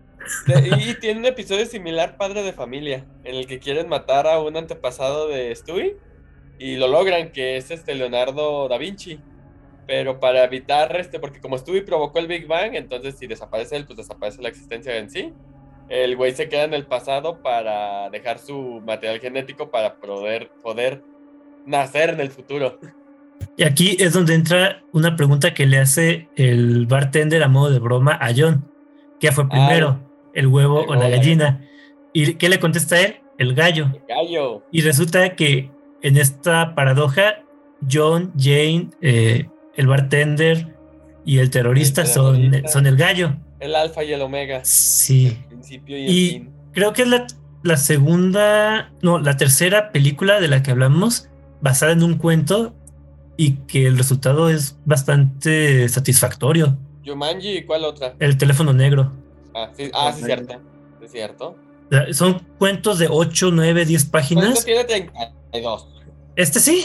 [0.47, 4.39] De- y tiene un episodio similar, Padre de Familia, en el que quieren matar a
[4.41, 5.97] un antepasado de Stewie
[6.59, 9.19] y lo logran, que es este Leonardo da Vinci.
[9.87, 13.85] Pero para evitar este, porque como Stewie provocó el Big Bang, entonces si desaparece él,
[13.85, 15.31] pues desaparece la existencia en sí.
[15.89, 21.03] El güey se queda en el pasado para dejar su material genético para poder, poder
[21.65, 22.79] nacer en el futuro.
[23.57, 27.79] Y aquí es donde entra una pregunta que le hace el bartender a modo de
[27.79, 28.69] broma a John.
[29.19, 29.99] ¿Qué fue primero,
[30.33, 31.61] el huevo el o la gallina?
[32.13, 33.17] ¿Y qué le contesta él?
[33.37, 33.91] El gallo.
[34.07, 34.63] Gallo.
[34.71, 35.69] Y resulta que
[36.01, 37.43] en esta paradoja,
[37.89, 40.75] John, Jane, eh, el bartender
[41.25, 42.67] y el terrorista, El son, terrorista.
[42.69, 43.35] son el gallo.
[43.59, 44.61] El alfa y el omega.
[44.63, 45.37] Sí.
[45.71, 46.49] El principio y el Y fin.
[46.73, 47.27] creo que es la,
[47.63, 51.29] la segunda, no, la tercera película de la que hablamos,
[51.61, 52.75] basada en un cuento
[53.37, 56.77] y que el resultado es bastante satisfactorio.
[57.05, 58.15] Jumanji, ¿y cuál otra?
[58.19, 59.11] El teléfono negro.
[59.53, 60.25] Ah, sí, ah, sí, Jumanji.
[60.45, 60.61] cierto.
[61.01, 61.55] es cierto.
[62.13, 64.65] Son cuentos de 8, 9, 10 Este páginas.
[64.65, 65.87] tiene 32.
[66.35, 66.81] Este sí.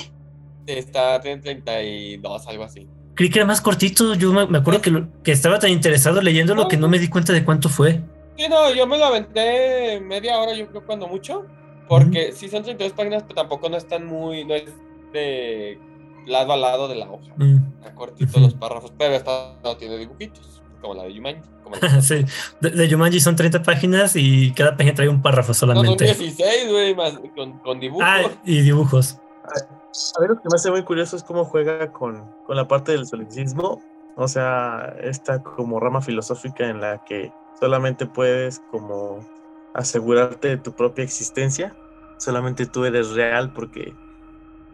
[0.66, 2.86] Sí, está, tiene 32, algo así.
[3.14, 4.14] Creí que era más cortito.
[4.14, 7.32] Yo me, acuerdo que, lo- que estaba tan interesado leyéndolo que no me di cuenta
[7.32, 8.02] de cuánto fue.
[8.36, 11.46] Sí, no, yo me lo aventé media hora, yo creo, cuando mucho.
[11.88, 14.44] Porque sí son 32 páginas, pero tampoco no están muy.
[14.44, 14.72] No es
[15.12, 15.78] de
[16.26, 17.32] lado a lado de la hoja.
[17.36, 17.56] Mm.
[17.78, 21.42] Está cortito los párrafos, pero esta no tiene dibujitos, como la de Yumanji.
[21.62, 22.24] Como la sí.
[22.60, 26.04] De, de Jumanji son 30 páginas y cada página trae un párrafo No, son solamente.
[26.04, 28.06] 16, güey, más con, con dibujos.
[28.08, 29.18] Ah, y dibujos.
[29.44, 32.92] A ver, lo que me hace muy curioso es cómo juega con, con la parte
[32.92, 33.82] del solicismo.
[34.16, 39.30] O sea, esta como rama filosófica en la que solamente puedes como
[39.72, 41.78] asegurarte de tu propia existencia.
[42.18, 43.98] Solamente tú eres real porque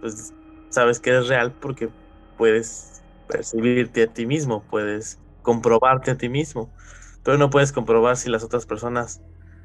[0.01, 0.35] pues,
[0.69, 1.93] sabes que eres real porque
[2.37, 6.75] puedes percibirte a ti mismo, puedes comprobarte a ti mismo.
[7.23, 9.23] Pero no puedes comprobar si las otras personas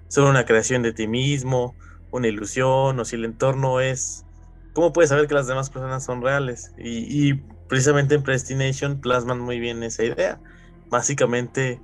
[0.07, 1.77] son una creación de ti mismo,
[2.09, 4.27] una ilusión o si el entorno es
[4.73, 6.73] ¿cómo puedes saber que las demás personas son reales?
[6.77, 10.41] Y, y precisamente en Predestination plasman muy bien esa idea.
[10.89, 11.83] Básicamente,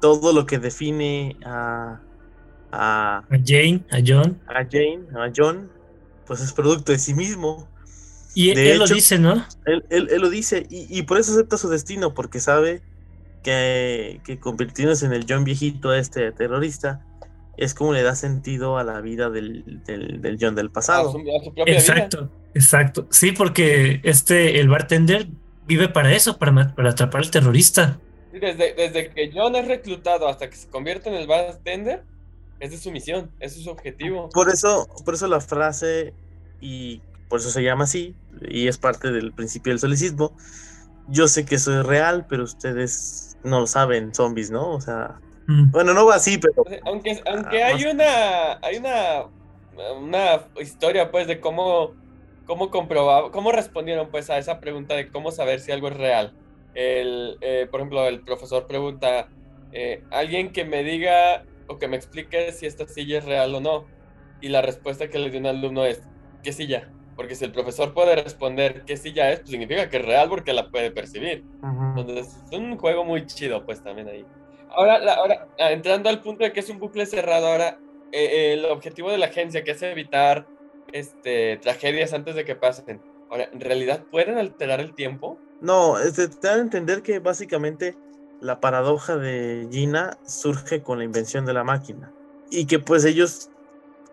[0.00, 2.00] todo lo que define a,
[2.72, 4.38] a, A Jane, a John.
[4.48, 5.70] a Jane, a John,
[6.26, 7.68] pues es producto de sí mismo.
[8.34, 9.44] Y De él lo dice, ¿no?
[9.64, 12.82] Él, él- él lo dice y, y por eso acepta su destino, porque sabe
[13.42, 17.02] que, que convirtiéndose en el John viejito, este terrorista,
[17.56, 21.12] es como le da sentido a la vida del, del, del John del a, pasado.
[21.12, 21.78] su, a su propia vida.
[21.78, 23.06] Exacto, exacto.
[23.10, 25.28] Sí, porque este, el bartender
[25.66, 27.98] vive para eso, para, para atrapar al terrorista.
[28.40, 32.02] Desde, desde que John es reclutado hasta que se convierte en el bartender,
[32.60, 34.28] esa es su misión, ese es su objetivo.
[34.30, 36.12] Por eso, por eso la frase,
[36.60, 38.14] y por eso se llama así,
[38.48, 40.32] y es parte del principio del solicismo.
[41.08, 44.70] Yo sé que eso es real, pero ustedes no lo saben, zombies, ¿no?
[44.70, 45.70] O sea, Mm.
[45.70, 49.26] bueno, no va así, pero Aunque, aunque Ah, hay una, hay una,
[49.96, 51.92] una historia pues de cómo,
[52.46, 56.32] cómo comprobaba, cómo respondieron pues a esa pregunta de cómo saber si algo es real.
[56.76, 59.30] El, eh, por ejemplo, el profesor pregunta,
[59.72, 63.60] eh, alguien que me diga o que me explique si esta silla es real o
[63.62, 63.90] no.
[64.40, 66.08] Y la respuesta que le dio un alumno es,
[66.42, 66.92] ¿qué silla?
[67.14, 70.52] Porque si el profesor puede responder qué silla es, pues significa que es real porque
[70.52, 71.46] la puede percibir.
[71.94, 74.28] Entonces, es un juego muy chido, pues también ahí.
[74.68, 77.80] Ahora, la- ahora ah, entrando al punto de que es un bucle cerrado, ahora
[78.12, 80.48] eh, el objetivo de la agencia, que es evitar
[80.88, 83.04] este, tragedias antes de que pasen.
[83.28, 85.42] Ahora, ¿en realidad pueden alterar el tiempo?
[85.60, 87.96] No, este, te dan a entender que básicamente
[88.40, 92.12] la paradoja de Gina surge con la invención de la máquina.
[92.50, 93.50] Y que pues ellos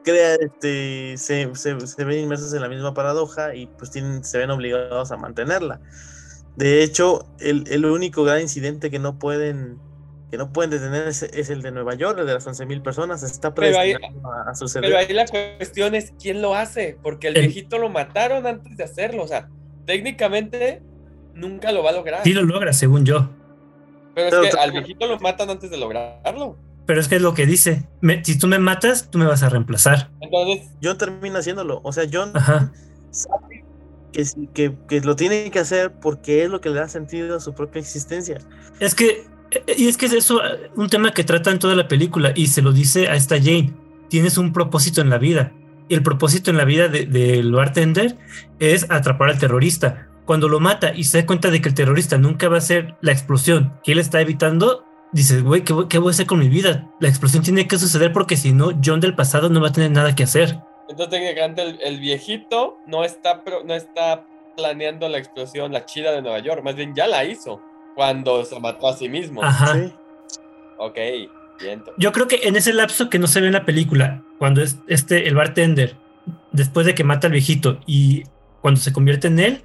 [0.03, 4.37] crea, este, se, se- se ven inmersos en la misma paradoja y pues tienen, se
[4.37, 5.79] ven obligados a mantenerla.
[6.55, 9.79] De hecho, el, el único gran incidente que no pueden
[10.31, 13.21] que no pueden detener es, es el de Nueva York, el de las 11.000 personas,
[13.21, 14.89] está Pero ahí- predestinado a, suceder.
[14.89, 18.75] Pero ahí la cuestión es quién lo hace, porque el El- viejito lo mataron antes
[18.75, 19.21] de hacerlo.
[19.23, 19.47] O sea,
[19.85, 20.81] técnicamente
[21.33, 22.23] nunca lo va a lograr.
[22.23, 23.29] Sí lo logra, según yo.
[24.15, 26.57] Pero Pero es que al viejito lo matan antes de lograrlo.
[26.85, 27.87] Pero es que es lo que dice.
[28.01, 30.09] Me- si tú me matas, tú me vas a reemplazar.
[30.21, 31.79] Entonces, John termina haciéndolo.
[31.83, 32.71] O sea, John Ajá.
[33.11, 33.63] sabe
[34.11, 37.37] que, sí- que, que lo tiene que hacer porque es lo que le da sentido
[37.37, 38.37] a su propia existencia.
[38.79, 41.75] Es que, eh, y es que es eso, eh, un tema que trata en toda
[41.75, 43.73] la película y se lo dice a esta Jane.
[44.09, 45.53] Tienes un propósito en la vida.
[45.89, 48.17] Y el propósito en la vida de- del bartender
[48.59, 50.07] es atrapar al terrorista.
[50.25, 52.95] Cuando lo mata y se da cuenta de que el terrorista nunca va a ser
[53.01, 56.39] la explosión que él está evitando, dices, güey, ¿qué, voy- ¿qué voy a hacer con
[56.39, 56.89] mi vida?
[56.99, 59.91] La explosión tiene que suceder porque si no, John del pasado no va a tener
[59.91, 60.59] nada que hacer.
[60.89, 66.11] entonces técnicamente el, el viejito no está, pro- no está planeando la explosión, la chida
[66.11, 66.61] de Nueva York.
[66.63, 67.61] Más bien ya la hizo
[67.95, 69.43] cuando se mató a sí mismo.
[69.43, 69.73] Ajá.
[69.75, 69.93] ¿sí?
[70.77, 70.97] Ok,
[71.61, 71.91] viento.
[71.97, 74.77] Yo creo que en ese lapso que no se ve en la película, cuando es
[74.87, 75.95] este el bartender,
[76.51, 78.23] después de que mata al viejito y
[78.61, 79.63] cuando se convierte en él,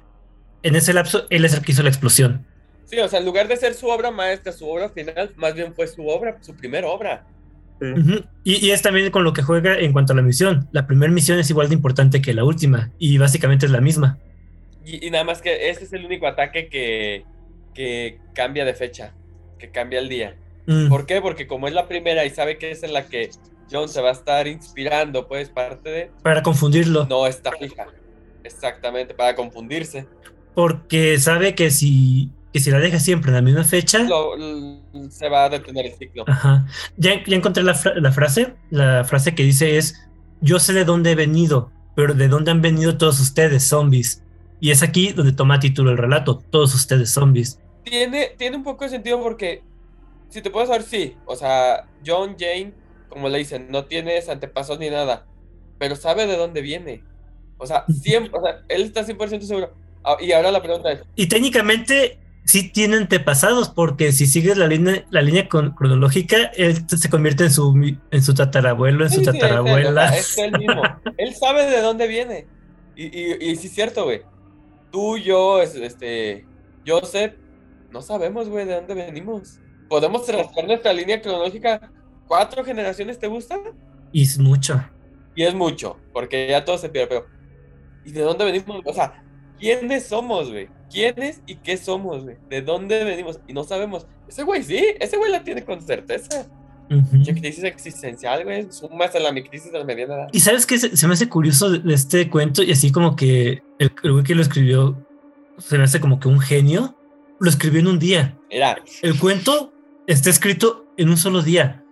[0.63, 2.45] en ese lapso él es el que hizo la explosión.
[2.85, 5.73] Sí, o sea, en lugar de ser su obra maestra, su obra final, más bien
[5.75, 7.25] fue su obra, su primera obra.
[8.43, 10.67] Y, y es también con lo que juega en cuanto a la misión.
[10.71, 14.17] La primera misión es igual de importante que la última y básicamente es la misma.
[14.85, 17.23] Y, y nada más que ese es el único ataque que,
[17.73, 19.13] que cambia de fecha,
[19.57, 20.35] que cambia el día.
[20.65, 21.21] Mm, ¿Por qué?
[21.21, 23.29] Porque como es la primera y sabe que es en la que
[23.71, 26.11] John se va a estar inspirando, pues parte de...
[26.23, 27.87] Para confundirlo, No está fija.
[28.43, 30.07] Exactamente, para confundirse.
[30.59, 34.79] Porque sabe que si, que si la deja siempre en la misma fecha, Lo- l-
[35.09, 36.25] se va a detener el ciclo.
[36.27, 36.67] Ajá.
[36.97, 38.55] Ya, ya encontré la, fra- la frase.
[38.69, 40.07] La frase que dice es:
[40.41, 44.21] Yo sé de dónde he venido, pero de dónde han venido todos ustedes, zombies.
[44.59, 47.59] Y es aquí donde toma título el relato: Todos ustedes, zombies.
[47.83, 49.63] Tiene, tiene un poco de sentido porque,
[50.29, 51.15] si te puedes saber, sí.
[51.25, 52.73] O sea, John, Jane
[53.07, 55.25] como le dicen, no tienes antepasados ni nada,
[55.79, 57.03] pero sabe de dónde viene.
[57.57, 59.73] O sea, siempre, o sea, él está 100% seguro.
[60.03, 61.01] Ah, y ahora la pregunta es...
[61.15, 67.09] Y técnicamente sí tiene antepasados, porque si sigues la línea, la línea cronológica, él se
[67.09, 70.15] convierte en su, en su tatarabuelo, en su Sí, él, tatarabuela.
[70.17, 70.81] es él mismo.
[71.17, 72.47] él sabe de dónde viene.
[72.95, 74.21] Y, y, y sí es cierto, güey.
[74.91, 76.45] Tú, yo, es- este,
[76.87, 77.33] Joseph,
[77.91, 79.59] no sabemos, güey, de dónde venimos.
[79.87, 81.91] Podemos trazar nuestra línea cronológica
[82.27, 83.57] cuatro generaciones, ¿te gusta?
[84.11, 84.83] Y es mucho.
[85.35, 87.27] Y es mucho, porque ya todo se pierde, pero
[88.05, 88.81] ¿y de dónde venimos?
[88.85, 89.23] O sea,
[89.59, 90.69] ¿quiénes somos, güey?
[90.91, 92.37] ¿Quiénes y qué somos, güey?
[92.49, 93.39] ¿De dónde venimos?
[93.47, 94.07] Y no sabemos.
[94.27, 96.47] Ese güey sí, ese güey la tiene con certeza.
[96.89, 97.11] Ujú.
[97.11, 98.71] Pinche crisis existencial, güey.
[98.71, 100.27] Sumas a la mi crisis de la mediana edad.
[100.31, 103.61] Y sabes que se, se me hace curioso de, este cuento y así como que
[103.77, 105.05] el, el güey que lo escribió
[105.59, 106.95] se me hace como que un genio.
[107.39, 108.37] Lo escribió en un día.
[108.51, 109.71] Mira, El cuento
[110.07, 111.85] está escrito en un solo día.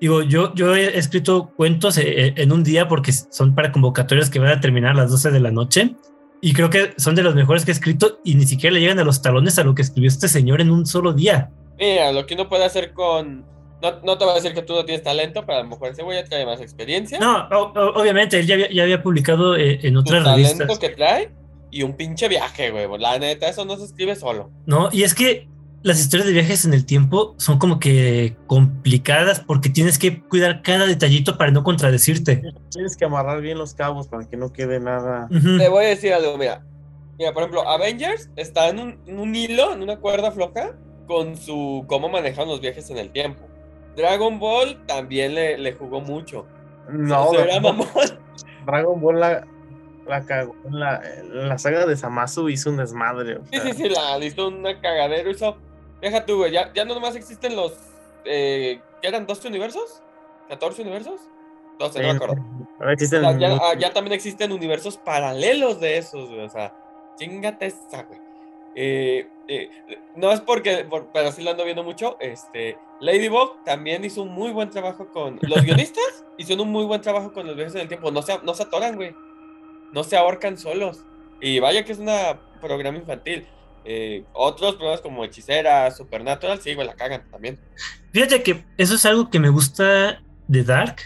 [0.00, 4.30] Digo, yo, yo he escrito cuentos eh, eh, en un día porque son para convocatorias
[4.30, 5.96] que van a terminar a las 12 de la noche.
[6.40, 8.98] Y creo que son de los mejores que he escrito y ni siquiera le llegan
[9.00, 11.50] a los talones a lo que escribió este señor en un solo día.
[11.78, 13.44] mira, lo que uno puede hacer con.
[13.80, 15.88] No, no te voy a decir que tú no tienes talento, pero a lo mejor
[15.90, 17.18] ese güey ya trae más experiencia.
[17.20, 20.78] No, o- o- obviamente, él ya había, ya había publicado eh, en otras talento revistas.
[20.80, 21.30] que trae
[21.70, 22.86] y un pinche viaje, güey.
[22.98, 24.50] La neta, eso no se escribe solo.
[24.66, 25.48] No, y es que
[25.82, 30.62] las historias de viajes en el tiempo son como que complicadas porque tienes que cuidar
[30.62, 32.42] cada detallito para no contradecirte.
[32.70, 35.28] Tienes que amarrar bien los cabos para que no quede nada.
[35.28, 36.64] Te voy a decir algo, mira.
[37.18, 40.76] Mira, por ejemplo, Avengers está en un, en un hilo, en una cuerda floja,
[41.06, 43.44] con su cómo manejan los viajes en el tiempo.
[43.96, 46.46] Dragon Ball también le, le jugó mucho.
[46.88, 47.86] No, O sea, era Dragon.
[48.66, 49.46] Dragon Ball la,
[50.06, 50.24] la
[50.70, 51.02] la,
[51.32, 53.36] la saga de Samasu hizo un desmadre.
[53.36, 55.56] o Sí, sea, sí, sí, la hizo una cagadero, hizo.
[56.00, 57.74] Deja tú, güey, ya, ya no nomás existen los.
[58.24, 59.26] Eh, ¿Qué eran?
[59.26, 60.02] ¿12 universos?
[60.48, 61.20] ¿14 universos?
[61.78, 62.44] 12, no me acuerdo.
[62.90, 66.40] Existen O sea, ya, ah, ya también existen universos paralelos de esos, güey.
[66.40, 66.74] O sea,
[67.16, 68.20] chingate esa, güey.
[68.74, 69.70] Eh, eh,
[70.14, 72.16] no es porque, por- pero sí lo ando viendo mucho.
[72.20, 75.38] Este, Ladybug también hizo un muy buen trabajo con.
[75.42, 78.10] Los guionistas hicieron un muy buen trabajo con los viajes en el tiempo.
[78.10, 79.14] No se, no se atoran, güey.
[79.92, 81.04] No se ahorcan solos.
[81.40, 83.46] Y vaya que es una programa infantil.
[83.90, 87.58] Eh, otros programas como Hechicera, Supernatural, sí, güey, la cagan también.
[88.12, 90.96] Fíjate que eso es algo que me gusta de Dark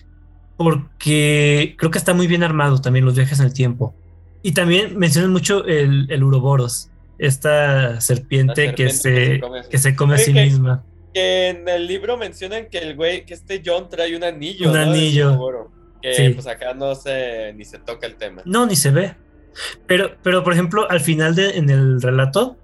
[0.57, 3.95] porque creo que está muy bien armado también los viajes en el tiempo.
[4.43, 9.79] Y también mencionan mucho el, el Uroboros, esta serpiente, que, se, come a sí- que
[9.79, 10.85] se come a sí que- misma.
[11.15, 14.71] Que en el libro mencionan que el güey, que este John trae un anillo.
[14.71, 15.71] Un anillo.
[16.01, 16.29] Que Sí.
[16.31, 18.43] pues acá no se, ni se toca el tema.
[18.47, 19.15] No, ni se ve.
[19.87, 22.57] Pero, pero por ejemplo, al final de, en el relato,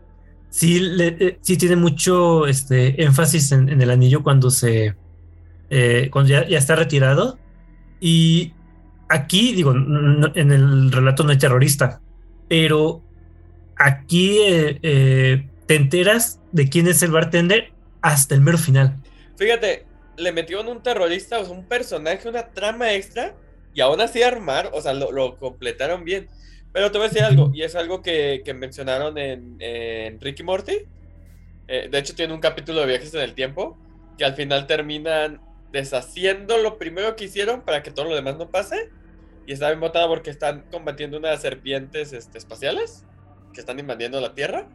[0.50, 4.96] sí, le- eh, sí tiene mucho este, énfasis en, el anillo cuando se.
[5.70, 7.38] eh, cuando ya, está retirado.
[8.00, 8.54] Y
[9.08, 12.02] aquí, digo, en el relato no hay terrorista,
[12.48, 13.02] pero
[13.76, 18.98] aquí eh, te enteras de quién es el bartender hasta el mero final.
[19.36, 19.86] Fíjate,
[20.16, 23.36] le metieron un terrorista, o sea, un personaje, una trama extra,
[23.72, 26.28] y aún así armar, o sea, lo completaron bien.
[26.72, 30.42] Pero te voy a decir algo, y es algo que, que mencionaron en, en Ricky
[30.42, 30.86] Morty.
[31.66, 33.78] Eh, de hecho, tiene un capítulo de viajes en el tiempo,
[34.16, 35.40] que al final terminan
[35.72, 38.90] deshaciendo lo primero que hicieron para que todo lo demás no pase.
[39.46, 43.04] Y está bien botada porque están combatiendo unas serpientes este, espaciales
[43.54, 44.68] que están invadiendo la Tierra.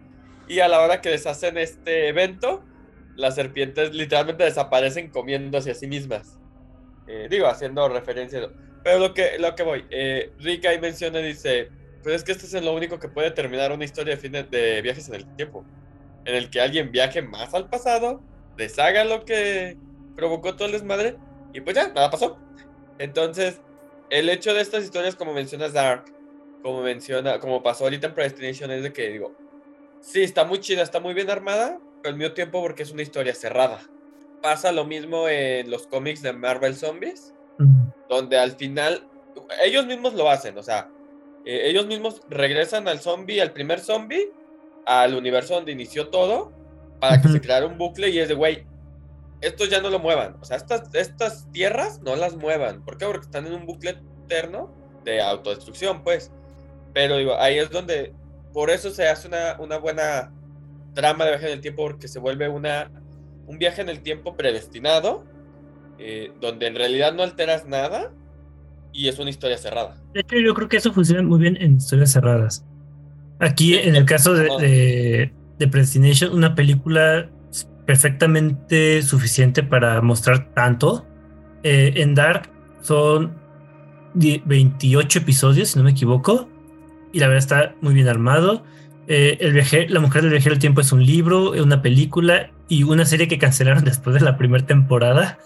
[0.48, 2.64] Y a la hora que deshacen este evento,
[3.16, 6.40] las serpientes literalmente desaparecen comiendo hacia sí mismas.
[7.08, 8.50] Eh, digo, haciendo referencia.
[8.84, 11.70] Pero lo que, lo que voy, eh, Rick ahí menciona, dice,
[12.04, 14.44] pues es que este es lo único que puede terminar una historia de, fin de,
[14.44, 15.66] de viajes en el tiempo.
[16.26, 18.22] En el que alguien viaje más al pasado,
[18.58, 19.78] deshaga lo que
[20.16, 21.16] provocó todo el desmadre,
[21.54, 22.38] y pues ya, nada pasó.
[23.00, 23.62] Entonces,
[24.10, 26.06] el hecho de estas historias, como mencionas Dark,
[26.62, 29.36] como menciona, como pasó ahorita en Predestination, es de que digo,
[30.02, 33.02] sí, está muy chida, está muy bien armada, pero al mismo tiempo porque es una
[33.02, 33.82] historia cerrada.
[34.42, 37.90] Pasa lo mismo en los cómics de Marvel Zombies, Mm.
[38.10, 39.08] donde al final
[39.64, 40.90] ellos mismos lo hacen, o sea,
[41.46, 44.32] eh, ellos mismos regresan al zombie, al primer zombie,
[44.86, 46.52] al universo donde inició todo,
[47.00, 48.66] para que se creara un bucle y es de, güey,
[49.42, 53.06] estos ya no lo muevan, o sea, estas, estas tierras no las muevan, ¿por qué?
[53.06, 54.74] Porque están en un bucle eterno
[55.04, 56.32] de autodestrucción, pues.
[56.94, 58.14] Pero digo, ahí es donde,
[58.54, 60.32] por eso se hace una, una buena
[60.94, 62.90] trama de viaje en el tiempo, porque se vuelve una,
[63.48, 65.26] un viaje en el tiempo predestinado,
[66.00, 68.14] eh, donde en realidad no alteras nada
[68.94, 69.98] y es una historia cerrada.
[70.14, 72.66] De hecho, yo creo que eso funciona muy bien en historias cerradas.
[73.40, 77.30] Aquí, en el caso de, de, de Predestination, una película
[77.86, 81.06] perfectamente suficiente para mostrar tanto.
[81.64, 82.50] Eh, en Dark
[82.82, 83.34] son
[84.14, 86.50] 28 episodios, si no me equivoco,
[87.12, 88.64] y la verdad está muy bien armado.
[89.08, 92.84] Eh, el viaje, La Mujer del Viajero del Tiempo es un libro, una película y
[92.84, 95.40] una serie que cancelaron después de la primera temporada.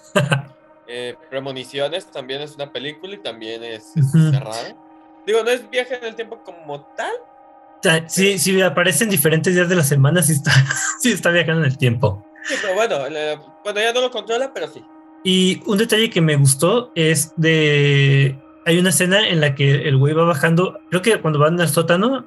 [0.87, 4.31] Eh, Premoniciones también es una película y también es, es uh -huh.
[4.31, 4.75] cerrada.
[5.25, 7.13] Digo, no es viaje en el tiempo como tal.
[8.07, 10.51] Sí, sí, aparece en diferentes días de la semana, sí está,
[10.99, 12.25] sí está viajando en el tiempo.
[12.45, 14.83] Sí, pero bueno, le, bueno, ya no lo controla, pero sí.
[15.23, 18.39] Y un detalle que me gustó es de...
[18.65, 21.69] Hay una escena en la que el güey va bajando, creo que cuando van al
[21.69, 22.25] sótano,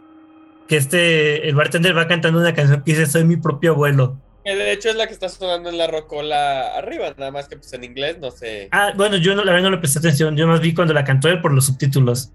[0.68, 4.18] que este, el bartender va cantando una canción que dice Soy mi propio abuelo.
[4.50, 7.56] Que de hecho es la que está sonando en la rocola arriba, nada más que
[7.56, 8.68] pues en inglés no sé.
[8.72, 11.04] Ah, bueno, yo no, la verdad no le presté atención, yo más vi cuando la
[11.04, 12.32] cantó él por los subtítulos.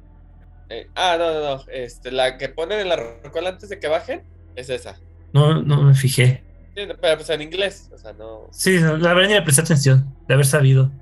[0.70, 3.90] Eh, ah, no, no, no, este, la que ponen en la rocola antes de que
[3.90, 4.24] bajen
[4.56, 4.98] es esa.
[5.34, 6.42] No, no me fijé.
[6.74, 8.48] Sí, pero pues en inglés, o sea, no.
[8.54, 10.94] Sí, la verdad ni le presté atención, de haber sabido.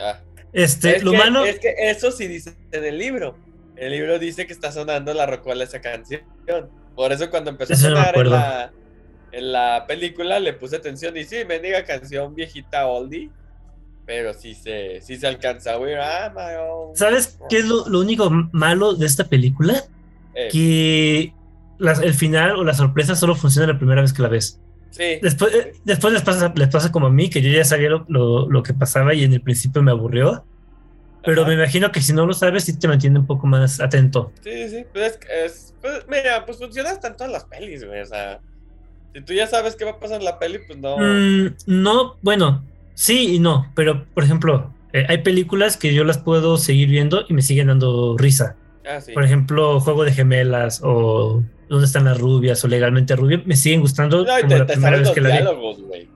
[0.00, 0.18] Ah.
[0.52, 1.44] Este, es lo que, malo.
[1.44, 3.38] Es que eso sí dice en el libro.
[3.76, 6.22] El libro dice que está sonando la rocola esa canción.
[6.96, 8.72] Por eso cuando empezó Eso a sonar en, la,
[9.32, 13.30] en la película le puse atención y sí, me diga canción viejita oldie.
[14.06, 15.96] Pero sí se, sí se alcanza a oír.
[15.98, 16.32] Ah,
[16.94, 19.84] ¿Sabes qué es lo, lo único malo de esta película?
[20.34, 21.34] Eh, Que
[21.78, 24.60] las- el final o la sorpresa solo funciona la primera vez que la ves.
[24.90, 25.18] sí.
[25.22, 28.04] Después, eh, después les, pasa, les pasa como a mí, que yo ya sabía lo,
[28.08, 30.44] lo- lo que pasaba y en el principio me aburrió.
[31.22, 31.48] Pero Ajá.
[31.50, 34.32] me imagino que si no lo sabes, sí te mantiene un poco más atento.
[34.42, 38.06] Sí, sí, pues es, pues, mira, pues funciona hasta en todas las pelis, güey, o
[38.06, 38.40] sea,
[39.14, 42.16] si tú ya sabes qué va a pasar en la peli, pues no, Mm, no,
[42.22, 46.88] bueno, sí y no, pero por ejemplo, eh, hay películas que yo las puedo seguir
[46.88, 48.56] viendo y me siguen dando risa.
[48.88, 49.12] ah, sí.
[49.12, 52.64] Por ejemplo, Juego de Gemelas o ¿Dónde están las rubias?
[52.64, 55.14] o Legalmente Rubia, me siguen gustando No, como te, la te primera saben vez los
[55.14, 55.52] que la
[55.94, 56.08] vi.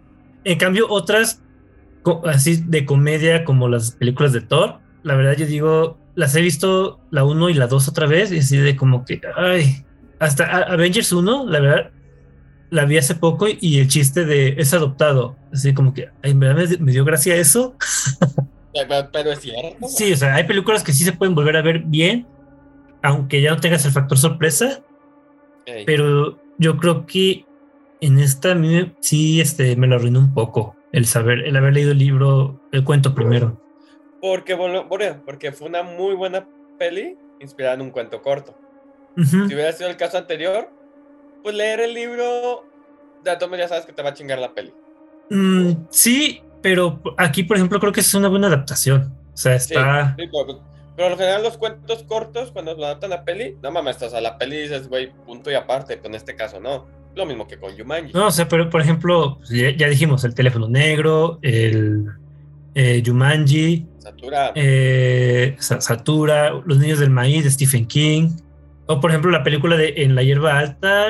[0.44, 1.40] En cambio, otras
[2.24, 6.98] así de comedia como las películas de Thor, la verdad yo digo, las he visto
[7.10, 9.84] la 1 y la 2 otra vez y así de como que, ay,
[10.18, 11.90] hasta Avengers 1, la verdad,
[12.74, 16.68] la vi hace poco y el chiste de es adoptado, así como que, en verdad
[16.68, 17.76] me, me dio gracia eso.
[18.76, 19.86] Pero, pero es cierto.
[19.86, 22.26] Sí, o sea, hay películas que sí se pueden volver a ver bien,
[23.04, 24.82] aunque ya no tengas el factor sorpresa,
[25.64, 27.46] Ey, pero yo creo que
[28.00, 31.74] en esta a mí sí este, me lo arruinó un poco el saber, el haber
[31.74, 33.60] leído el libro, el cuento primero.
[34.20, 34.56] Porque,
[35.24, 36.44] porque fue una muy buena
[36.76, 38.58] peli inspirada en un cuento corto.
[39.16, 39.46] Ujú.
[39.46, 40.68] Si hubiera sido el caso anterior,
[41.44, 42.64] pues leer el libro,
[43.22, 44.72] de todas ya sabes que te va a chingar la peli.
[45.30, 49.14] Mm, sí, pero aquí, por ejemplo, creo que es una buena adaptación.
[49.32, 50.16] O sea, está.
[50.18, 50.60] sí, pero,
[50.96, 54.20] pero en general los cuentos cortos, cuando lo adaptan a peli, no mames, o sea,
[54.20, 56.86] la peli dices, güey, punto y aparte, pero en este caso no.
[57.14, 58.12] Lo mismo que con Yumanji.
[58.12, 62.06] No, o sea, pero por ejemplo, pues, ya, ya dijimos el teléfono negro, el
[62.74, 64.50] eh, Jumanji, Satura.
[64.56, 68.30] eh, Sa- Satura, Los niños del maíz de Stephen King.
[68.86, 71.06] O por ejemplo, la película de En la hierba alta,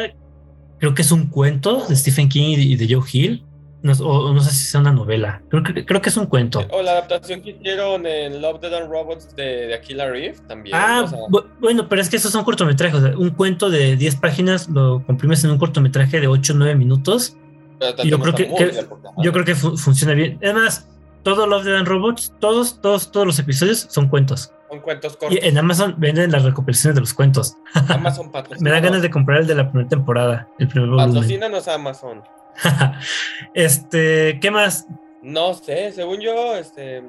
[0.84, 3.44] creo que es un cuento de Stephen King y de, y Joe Hill.
[3.82, 5.42] No, o, no sé si sea una novela.
[5.50, 6.66] Creo, que- creo que es un cuento.
[6.70, 10.74] O la adaptación que hicieron en Love, Dead and Robots de, de Aquila Reeve también.
[10.74, 13.14] Ah, o sea, bu- bueno, pero es que esos son cortometrajes.
[13.16, 17.36] un cuento de 10 páginas lo comprimes en un cortometraje de 8 o 9 minutos.
[17.78, 18.86] pero yo creo que-
[19.22, 20.38] Yo creo que fu- funciona bien.
[20.42, 20.88] Además,
[21.22, 24.50] todo Love, Dead and Robots, todos, todos, todos los episodios son cuentos.
[24.74, 25.38] Son cuentos Y cortos.
[25.42, 27.56] en Amazon venden las recopilaciones de los cuentos.
[27.88, 28.68] Amazon patrocina.
[28.68, 31.14] Me da ganas de comprar el de la primera temporada, el primer volumen.
[31.14, 32.22] Patrocínanos Amazon.
[33.54, 34.86] este, ¿qué más?
[35.22, 37.02] No sé, según yo, este.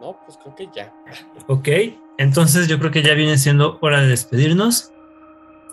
[0.00, 0.92] No, pues creo que ya.
[1.46, 1.68] Ok,
[2.18, 4.92] entonces yo creo que ya viene siendo hora de despedirnos.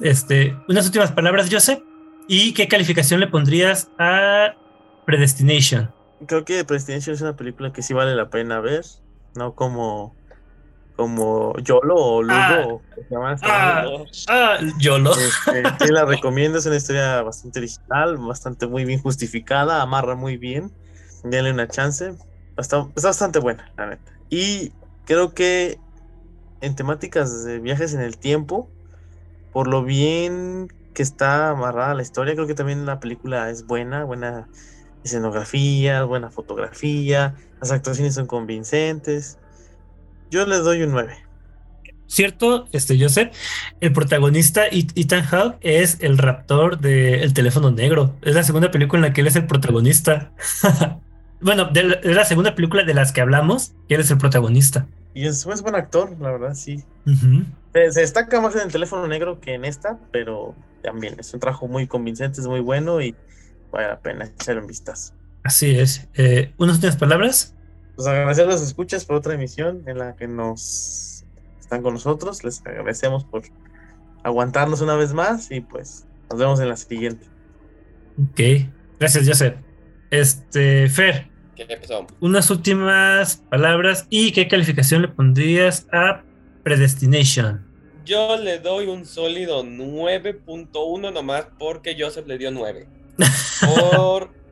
[0.02, 1.80] Este, unas últimas palabras, Joseph.
[2.28, 4.54] ¿Y qué calificación le pondrías a
[5.06, 5.92] Predestination?
[6.26, 8.84] Creo que Predestination es una película que sí vale la pena ver,
[9.36, 10.16] no como
[10.96, 12.96] como Yolo o Ludo Ah.
[12.96, 13.86] se llama Ah.
[14.30, 15.12] Ah, YOLO.
[15.12, 20.38] Este, sí la recomiendo, es una historia bastante original, bastante muy bien justificada, amarra muy
[20.38, 20.72] bien.
[21.24, 22.14] Denle una chance.
[22.58, 24.12] Está, está bastante buena, la neta.
[24.30, 24.72] Y
[25.06, 25.80] creo que
[26.62, 28.70] en temáticas de viajes en el tiempo,
[29.52, 34.06] por lo bien que está amarrada la historia, creo que también la película es buena,
[34.06, 34.48] buena
[35.04, 39.38] escenografía, buena fotografía, las actuaciones son convincentes.
[40.32, 41.14] Yo les doy un 9.
[42.08, 43.34] ¿Cierto, este Joseph?
[43.82, 48.16] El protagonista, Et- Ethan Hawke, es el raptor del teléfono negro.
[48.22, 50.32] Es la segunda película en la que él es el protagonista.
[51.42, 54.18] bueno, de la- es la segunda película de las que hablamos, que él es el
[54.20, 54.88] protagonista.
[55.16, 56.84] Y es, es buen actor, la verdad, sí.
[57.74, 61.68] Se destaca más en el teléfono negro que en esta, pero también es un trabajo
[61.68, 63.16] muy convincente, es muy bueno y
[63.72, 65.14] vale la pena echarle un vistazo.
[65.44, 66.08] Así es.
[66.16, 67.55] Eh, ¿Unas últimas palabras?
[67.96, 71.24] Pues agradecer a las escuchas por otra emisión en la que nos
[71.60, 72.44] están con nosotros.
[72.44, 73.44] Les agradecemos por
[74.24, 77.26] aguantarnos una vez más y pues nos vemos en la siguiente.
[78.22, 78.70] Ok,
[79.00, 79.56] gracias, Joseph.
[80.10, 82.06] Este, Fer, ¿Qué pasó?
[82.20, 86.24] unas últimas palabras y qué calificación le pondrías a
[86.64, 87.66] Predestination.
[88.06, 92.88] Yo le doy un sólido 9.1 nomás porque Joseph le dio 9.
[93.92, 94.45] Por.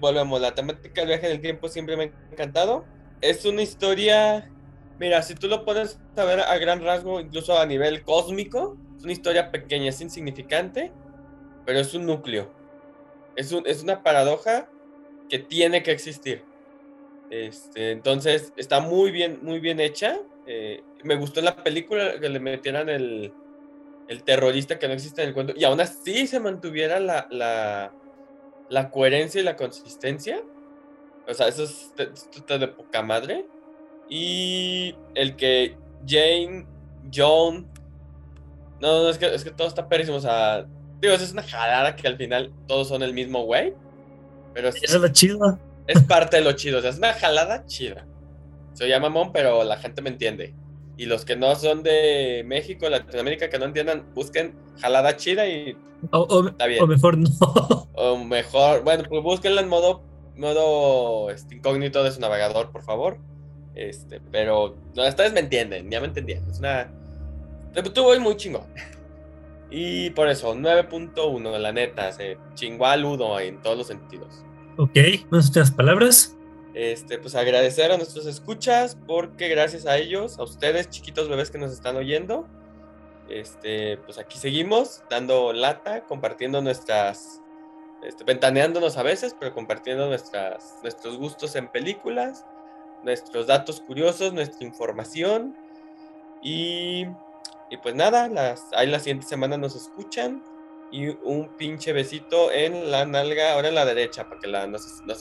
[0.00, 2.84] Volvemos, la temática del viaje del tiempo siempre me ha encantado.
[3.20, 4.50] Es una historia.
[4.98, 9.04] Mira, si tú lo pones a ver a gran rasgo, incluso a nivel cósmico, es
[9.04, 10.92] una historia pequeña, es insignificante,
[11.64, 12.52] pero es un núcleo.
[13.36, 14.68] Es, un- es una paradoja
[15.28, 16.44] que tiene que existir.
[17.30, 20.18] Este, entonces, está muy bien, muy bien hecha.
[20.46, 23.32] Eh, me gustó en la película que le metieran el,
[24.08, 27.94] el terrorista que no existe en el cuento y aún así se mantuviera la, la,
[28.70, 30.40] la coherencia y la consistencia.
[31.28, 31.92] O sea, eso es
[32.34, 33.46] está de poca madre.
[34.08, 36.66] Y el que Jane,
[37.14, 37.68] John.
[38.80, 40.16] No, no, es que, es que todo está pérísimo.
[40.16, 40.66] O sea,
[41.00, 43.74] digo, es una jalada que al final todos son el mismo güey.
[44.54, 45.58] Pero es, es lo chido.
[45.86, 46.78] es parte de lo chido.
[46.78, 48.06] O sea, es una jalada chida.
[48.72, 50.54] Se oye mamón, pero la gente me entiende.
[51.00, 55.74] Y los que no son de México, Latinoamérica, que no entiendan, busquen jalada chida y
[56.10, 56.82] O, o- Está bien.
[56.82, 57.28] o mejor no.
[57.94, 60.02] o mejor, bueno, pues búsquenla en modo,
[60.36, 63.16] modo este, incógnito de su navegador, por favor.
[63.74, 66.44] Este, pero no, ustedes me entienden, ya me entendían.
[66.50, 66.90] Es una.
[67.74, 68.64] Estuvo muy chingón.
[69.72, 74.42] Y por eso, 9.1, la neta, se chingó al Ludo en todos los sentidos.
[74.76, 74.96] ok,
[75.30, 76.36] unas últimas palabras.
[76.74, 81.58] Este, pues agradecer a nuestros escuchas, porque gracias a ellos, a ustedes, chiquitos bebés que
[81.58, 82.46] nos están oyendo,
[83.28, 87.40] este, pues aquí seguimos dando lata, compartiendo nuestras,
[88.02, 92.44] este, ventaneándonos a veces, pero compartiendo nuestras, nuestros gustos en películas,
[93.02, 95.56] nuestros datos curiosos, nuestra información.
[96.42, 97.06] Y,
[97.70, 100.42] y pues nada, las, ahí la siguiente semana nos escuchan.
[100.92, 104.76] Y un pinche besito en la nalga, ahora en la derecha, para que la, no,
[104.76, 105.14] se, no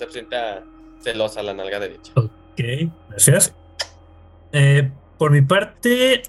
[1.02, 2.12] celosa la nalga derecha.
[2.16, 2.32] Ok,
[3.10, 3.54] gracias.
[4.52, 6.24] Eh, por mi parte,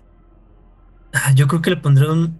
[1.12, 2.39] ah, yo creo que le pondré un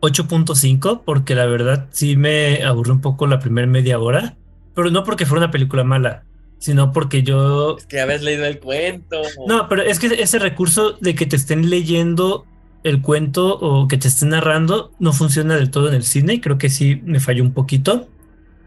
[0.00, 4.36] 8.5 porque la verdad sí me aburrió un poco la primera media hora,
[4.74, 6.24] pero no porque fuera una película mala,
[6.58, 7.76] sino porque yo...
[7.78, 9.22] Es que habías leído el cuento.
[9.46, 12.46] No, pero es que ese recurso de que te estén leyendo
[12.82, 16.40] el cuento o que te estén narrando no funciona del todo en el cine y
[16.40, 18.08] creo que sí me falló un poquito,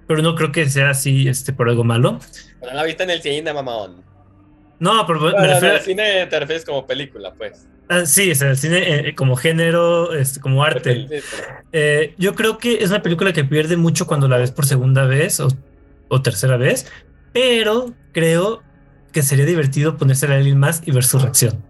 [0.08, 2.20] pero no creo que sea así este, por algo malo.
[2.60, 4.04] Pero la viste en el cine, mamón.
[4.80, 7.68] No, pero me en el cine te refieres como película, pues.
[7.88, 11.08] Ah, sí, o sea, el cine eh, como género, este, como arte.
[11.08, 11.36] Sí, sí.
[11.72, 15.06] Eh, yo creo que es una película que pierde mucho cuando la ves por segunda
[15.06, 15.48] vez o,
[16.08, 16.92] o tercera vez,
[17.32, 18.64] pero creo
[19.14, 21.64] que sería divertido ponerse a alguien más y ver su reacción.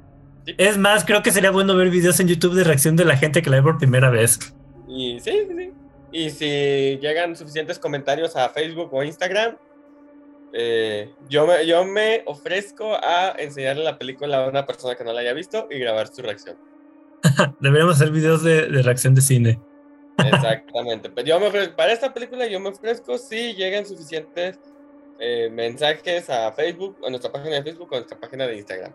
[0.46, 0.56] Sí.
[0.58, 3.42] Es más, creo que sería bueno ver videos en YouTube de reacción de la gente
[3.42, 4.40] que la ve por primera vez.
[4.88, 5.65] Y sí, sí, sí.
[6.16, 9.58] Y si llegan suficientes comentarios a Facebook o Instagram,
[10.54, 15.12] eh, yo, me, yo me ofrezco a enseñarle la película a una persona que no
[15.12, 16.56] la haya visto y grabar su reacción.
[17.60, 19.60] Deberíamos hacer videos de, de reacción de cine.
[20.20, 21.10] Exactamente.
[21.10, 24.58] Pero yo me ofrezco, para esta película yo me ofrezco si llegan suficientes
[25.20, 28.94] eh, mensajes a Facebook, a nuestra página de Facebook o a nuestra página de Instagram.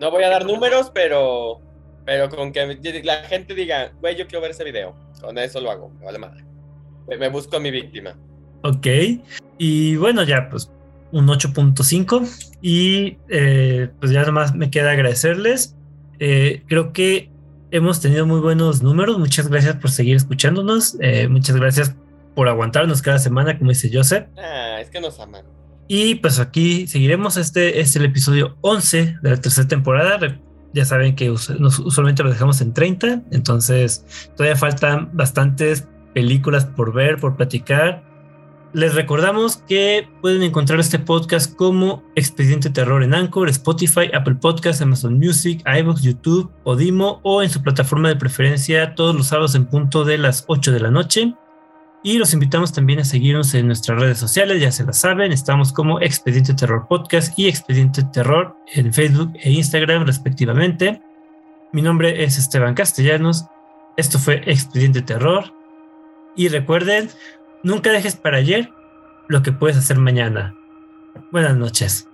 [0.00, 1.60] No voy a dar números, pero,
[2.04, 4.96] pero con que la gente diga, güey, yo quiero ver ese video.
[5.20, 6.47] Con eso lo hago, me vale madre.
[7.08, 8.14] Me, me busco a mi víctima.
[8.62, 8.86] Ok.
[9.58, 10.70] Y bueno, ya pues
[11.12, 12.56] un 8.5.
[12.60, 15.76] Y eh, pues ya nomás me queda agradecerles.
[16.18, 17.30] Eh, creo que
[17.70, 19.18] hemos tenido muy buenos números.
[19.18, 20.96] Muchas gracias por seguir escuchándonos.
[21.00, 21.94] Eh, muchas gracias
[22.34, 24.26] por aguantarnos cada semana, como dice Joseph.
[24.36, 25.44] Ah, es que nos aman.
[25.86, 27.36] Y pues aquí seguiremos.
[27.36, 30.40] Este es el episodio 11 de la tercera temporada.
[30.74, 33.22] Ya saben que usualmente lo dejamos en 30.
[33.30, 34.04] Entonces
[34.36, 38.02] todavía faltan bastantes películas por ver, por platicar.
[38.74, 44.82] Les recordamos que pueden encontrar este podcast como Expediente Terror en Anchor, Spotify, Apple Podcasts,
[44.82, 49.64] Amazon Music, iVoox, YouTube, Podimo o en su plataforma de preferencia todos los sábados en
[49.64, 51.34] punto de las 8 de la noche.
[52.02, 55.72] Y los invitamos también a seguirnos en nuestras redes sociales, ya se las saben, estamos
[55.72, 61.00] como Expediente Terror Podcast y Expediente Terror en Facebook e Instagram respectivamente.
[61.72, 63.46] Mi nombre es Esteban Castellanos,
[63.96, 65.57] esto fue Expediente Terror
[66.36, 67.10] y recuerden,
[67.62, 68.70] nunca dejes para ayer
[69.28, 70.54] lo que puedes hacer mañana.
[71.30, 72.07] Buenas noches.